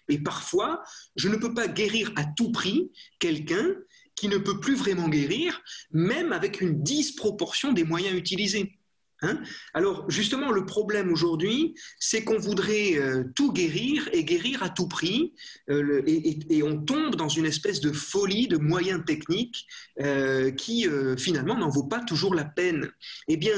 [0.09, 0.85] Et parfois,
[1.17, 3.75] je ne peux pas guérir à tout prix quelqu'un
[4.15, 8.79] qui ne peut plus vraiment guérir, même avec une disproportion des moyens utilisés.
[9.23, 9.43] Hein
[9.75, 14.89] Alors justement, le problème aujourd'hui, c'est qu'on voudrait euh, tout guérir et guérir à tout
[14.89, 15.35] prix,
[15.69, 19.67] euh, et, on tombe dans une espèce de folie de moyens techniques
[20.01, 20.87] euh, qui
[21.19, 22.91] finalement n'en vaut pas toujours la peine.
[23.29, 23.55] Eh bien,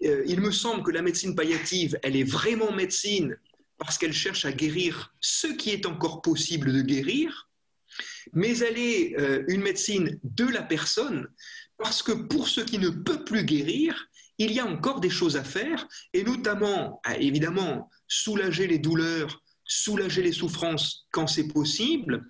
[0.00, 3.36] il me semble que la médecine palliative, elle est vraiment médecine
[3.76, 7.48] parce qu'elle cherche à guérir ce qui est encore possible de guérir,
[8.32, 9.14] mais elle est
[9.48, 11.28] une médecine de la personne
[11.76, 14.09] parce que pour ce qui ne peut plus guérir,
[14.40, 20.22] il y a encore des choses à faire, et notamment, évidemment, soulager les douleurs, soulager
[20.22, 22.24] les souffrances quand c'est possible,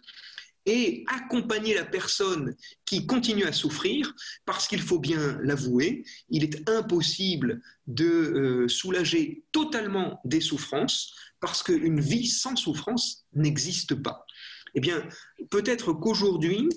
[0.67, 2.55] et accompagner la personne
[2.85, 4.13] qui continue à souffrir,
[4.45, 11.63] parce qu'il faut bien l'avouer, il est impossible de euh, soulager totalement des souffrances, parce
[11.63, 14.27] qu'une vie sans souffrance n'existe pas.
[14.75, 15.09] Eh bien,
[15.49, 16.69] peut-être qu'aujourd'hui,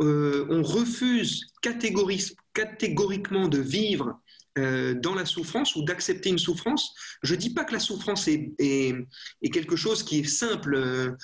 [0.00, 4.20] euh, on refuse catégoriquement de vivre
[4.58, 6.94] euh, dans la souffrance ou d'accepter une souffrance.
[7.22, 8.52] Je ne dis pas que la souffrance est,
[9.50, 11.16] quelque chose qui est simple euh,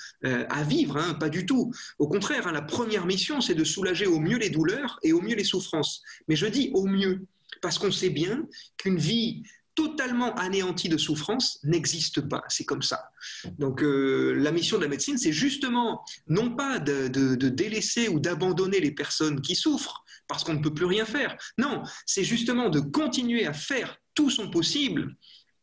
[0.49, 1.71] à vivre, hein, pas du tout.
[1.99, 5.21] Au contraire, hein, la première mission, c'est de soulager au mieux les douleurs et au
[5.21, 6.01] mieux les souffrances.
[6.27, 7.27] Mais je dis au mieux,
[7.61, 9.43] parce qu'on sait bien qu'une vie
[9.75, 12.43] totalement anéantie de souffrance n'existe pas.
[12.49, 13.11] C'est comme ça.
[13.59, 18.79] Donc euh, la mission de la médecine, c'est justement non pas de délaisser ou d'abandonner
[18.79, 21.35] les personnes qui souffrent, parce qu'on ne peut plus rien faire.
[21.57, 25.17] Non, c'est justement de continuer à faire tout son possible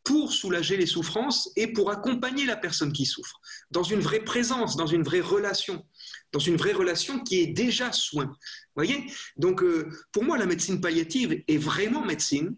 [0.07, 3.41] pour soulager les souffrances et pour accompagner la personne qui souffre,
[3.73, 5.85] dans une vraie présence, dans une vraie relation,
[6.33, 8.33] dans une vraie relation qui est déjà soin.
[8.77, 9.07] Voyez?
[9.37, 12.55] Donc, euh, pour moi, la médecine palliative est vraiment médecine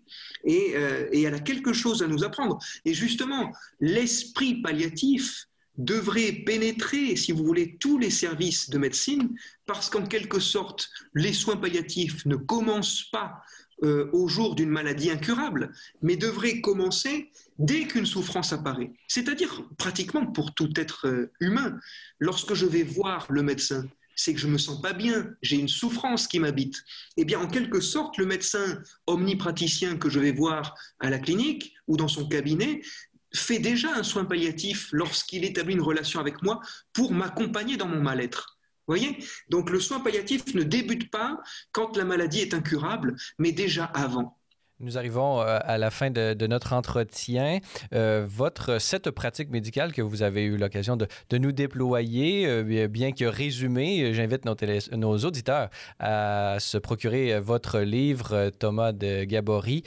[0.47, 2.59] euh, et elle a quelque chose à nous apprendre.
[2.85, 3.51] Et justement,
[3.81, 5.48] l'esprit palliatif
[5.79, 11.33] devrait pénétrer, si vous voulez, tous les services de médecine, parce qu'en quelque sorte, les
[11.33, 13.43] soins palliatifs ne commencent pas
[13.85, 15.73] euh, au jour d'une maladie incurable,
[16.03, 18.93] mais devraient commencer dès qu'une souffrance apparaît.
[19.07, 21.79] C'est-à-dire pratiquement pour tout être euh, humain.
[22.19, 23.85] Lorsque je vais voir le médecin,
[24.19, 26.83] c'est que je me sens pas bien, j'ai une souffrance qui m'habite.
[27.17, 31.73] Eh bien, en quelque sorte, le médecin omnipraticien que je vais voir à la clinique
[31.87, 32.83] ou dans son cabinet
[33.35, 36.61] fait déjà un soin palliatif lorsqu'il établit une relation avec moi
[36.93, 38.59] pour m'accompagner dans mon mal-être.
[38.87, 39.19] Voyez?
[39.51, 41.39] Donc le soin palliatif ne débute pas
[41.73, 44.38] quand la maladie est incurable, mais déjà avant.
[44.81, 47.59] Nous arrivons euh, à la fin de, notre entretien.
[47.93, 53.11] Euh, votre cette pratique médicale que vous avez eu l'occasion de, nous déployer, euh, bien
[53.11, 54.55] que résumé, j'invite nos,
[54.97, 55.69] nos, auditeurs
[55.99, 59.83] à se procurer votre livre, Thomas de Gabory,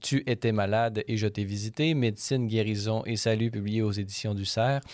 [0.00, 4.44] Tu étais malade et je t'ai visité, Médecine, guérison et salut, publié aux éditions du
[4.44, 4.84] CERF.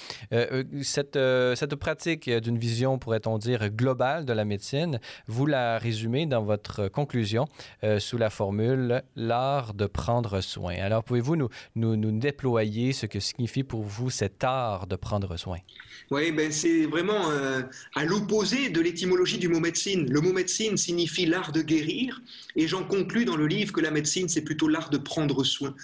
[0.82, 1.18] cette,
[1.55, 6.89] cette pratique d'une vision, pourrait-on dire, globale de la médecine, vous la résumez dans votre
[6.89, 7.47] conclusion
[7.99, 10.74] sous la formule l'art de prendre soin.
[10.77, 15.59] Alors, pouvez-vous nous, nous, déployer ce que signifie pour vous cet art de prendre soin?
[16.11, 17.62] Oui, ben c'est vraiment euh,
[17.95, 20.07] à l'opposé de l'étymologie du mot médecine.
[20.09, 22.22] Le mot médecine signifie l'art de guérir,
[22.55, 25.74] et j'en conclus dans le livre que la médecine, c'est plutôt l'art de prendre soin.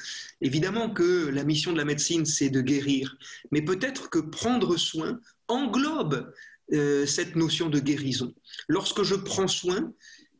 [0.41, 3.17] Évidemment que la mission de la médecine, c'est de guérir,
[3.51, 5.19] mais peut-être que prendre soin
[5.49, 6.33] englobe
[6.73, 8.33] euh, cette notion de guérison.
[8.69, 9.93] Lorsque je prends soin,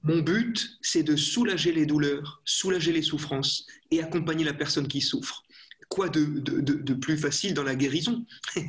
[0.05, 5.01] mon but, c'est de soulager les douleurs, soulager les souffrances et accompagner la personne qui
[5.01, 5.43] souffre.
[5.89, 8.25] Quoi de, plus facile dans la guérison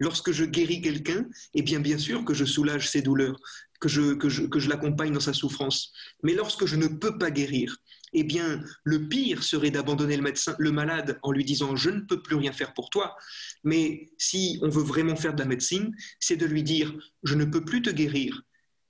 [0.00, 3.40] Lorsque je guéris quelqu'un, eh bien, bien sûr que je soulage ses douleurs,
[3.80, 5.92] que je, que je, l'accompagne dans sa souffrance.
[6.22, 7.76] Mais lorsque je ne peux pas guérir,
[8.12, 12.00] eh bien, le pire serait d'abandonner le médecin, le malade, en lui disant je ne
[12.00, 13.16] peux plus rien faire pour toi.
[13.64, 17.44] Mais si on veut vraiment faire de la médecine, c'est de lui dire je ne
[17.44, 18.42] peux plus te guérir,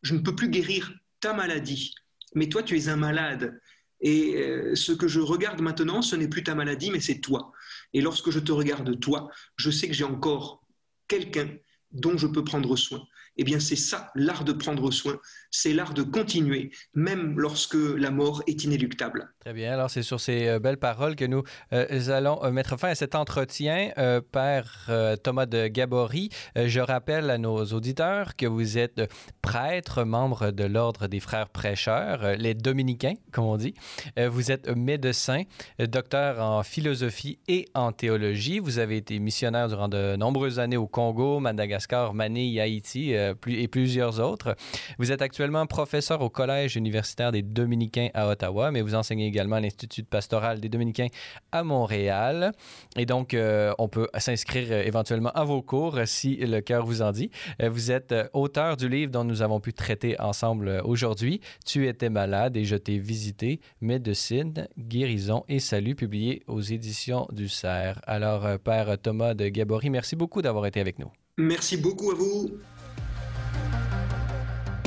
[0.03, 1.95] je ne peux plus guérir ta maladie.
[2.35, 3.61] Mais toi, tu es un malade.
[4.01, 7.53] Et euh, ce que je regarde maintenant, ce n'est plus ta maladie, mais c'est toi.
[7.93, 10.63] Et lorsque je te regarde toi, je sais que j'ai encore
[11.09, 11.49] quelqu'un
[11.93, 13.03] dont je peux prendre soin
[13.37, 15.19] eh bien c'est ça, l'art de prendre soin,
[15.51, 19.29] c'est l'art de continuer, même lorsque la mort est inéluctable.
[19.41, 22.79] Très bien, alors c'est sur ces euh, belles paroles que nous euh, allons euh, mettre
[22.79, 23.91] fin à cet entretien.
[24.33, 24.91] Père
[25.23, 29.03] Thomas de Gabory, je rappelle à nos auditeurs que vous êtes
[29.43, 33.75] prêtre, membre de l'Ordre des Frères Prêcheurs, les dominicains, comme on dit.
[34.17, 35.43] vous êtes médecin,
[35.79, 38.59] docteur en philosophie et en théologie.
[38.59, 41.76] Vous avez été missionnaire durant de nombreuses années au Congo, Madagascar,
[42.15, 44.57] Manille, Haïti euh, et plusieurs autres.
[44.99, 49.57] Vous êtes actuellement professeur au Collège universitaire des Dominicains à Ottawa, mais vous enseignez également
[49.57, 51.09] à l'Institut pastoral des Dominicains
[51.53, 52.53] à Montréal.
[52.97, 57.03] Et donc, euh, on peut s'inscrire euh, éventuellement à vos cours si le cœur vous
[57.03, 57.31] en dit.
[57.61, 62.57] vous êtes auteur du livre dont nous avons pu traiter ensemble aujourd'hui, Tu étais malade
[62.57, 67.99] et je t'ai visité, médecine, guérison et salut, publié aux éditions du CERF.
[68.07, 71.11] Alors, Père Thomas de Gabory, merci beaucoup d'avoir été avec nous.
[71.39, 72.51] Merci beaucoup à vous.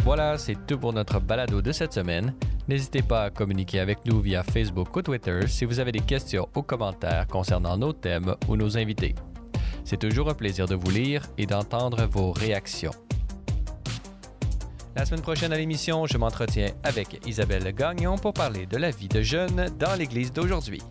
[0.03, 2.33] Voilà, c'est tout pour notre balado de cette semaine.
[2.67, 6.49] N'hésitez pas à communiquer avec nous via Facebook ou Twitter si vous avez des questions
[6.55, 9.13] ou commentaires concernant nos thèmes ou nos invités.
[9.85, 12.93] C'est toujours un plaisir de vous lire et d'entendre vos réactions.
[14.95, 19.07] La semaine prochaine à l'émission, je m'entretiens avec Isabelle Gagnon pour parler de la vie
[19.07, 20.81] de jeunes dans l'Église d'aujourd'hui.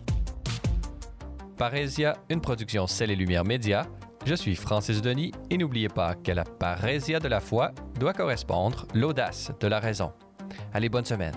[1.57, 3.85] Parésia, une production Celle et Lumière Média.
[4.25, 8.85] Je suis Francis Denis et n'oubliez pas qu'à la parésia de la foi doit correspondre
[8.93, 10.11] l'audace de la raison.
[10.73, 11.35] Allez, bonne semaine.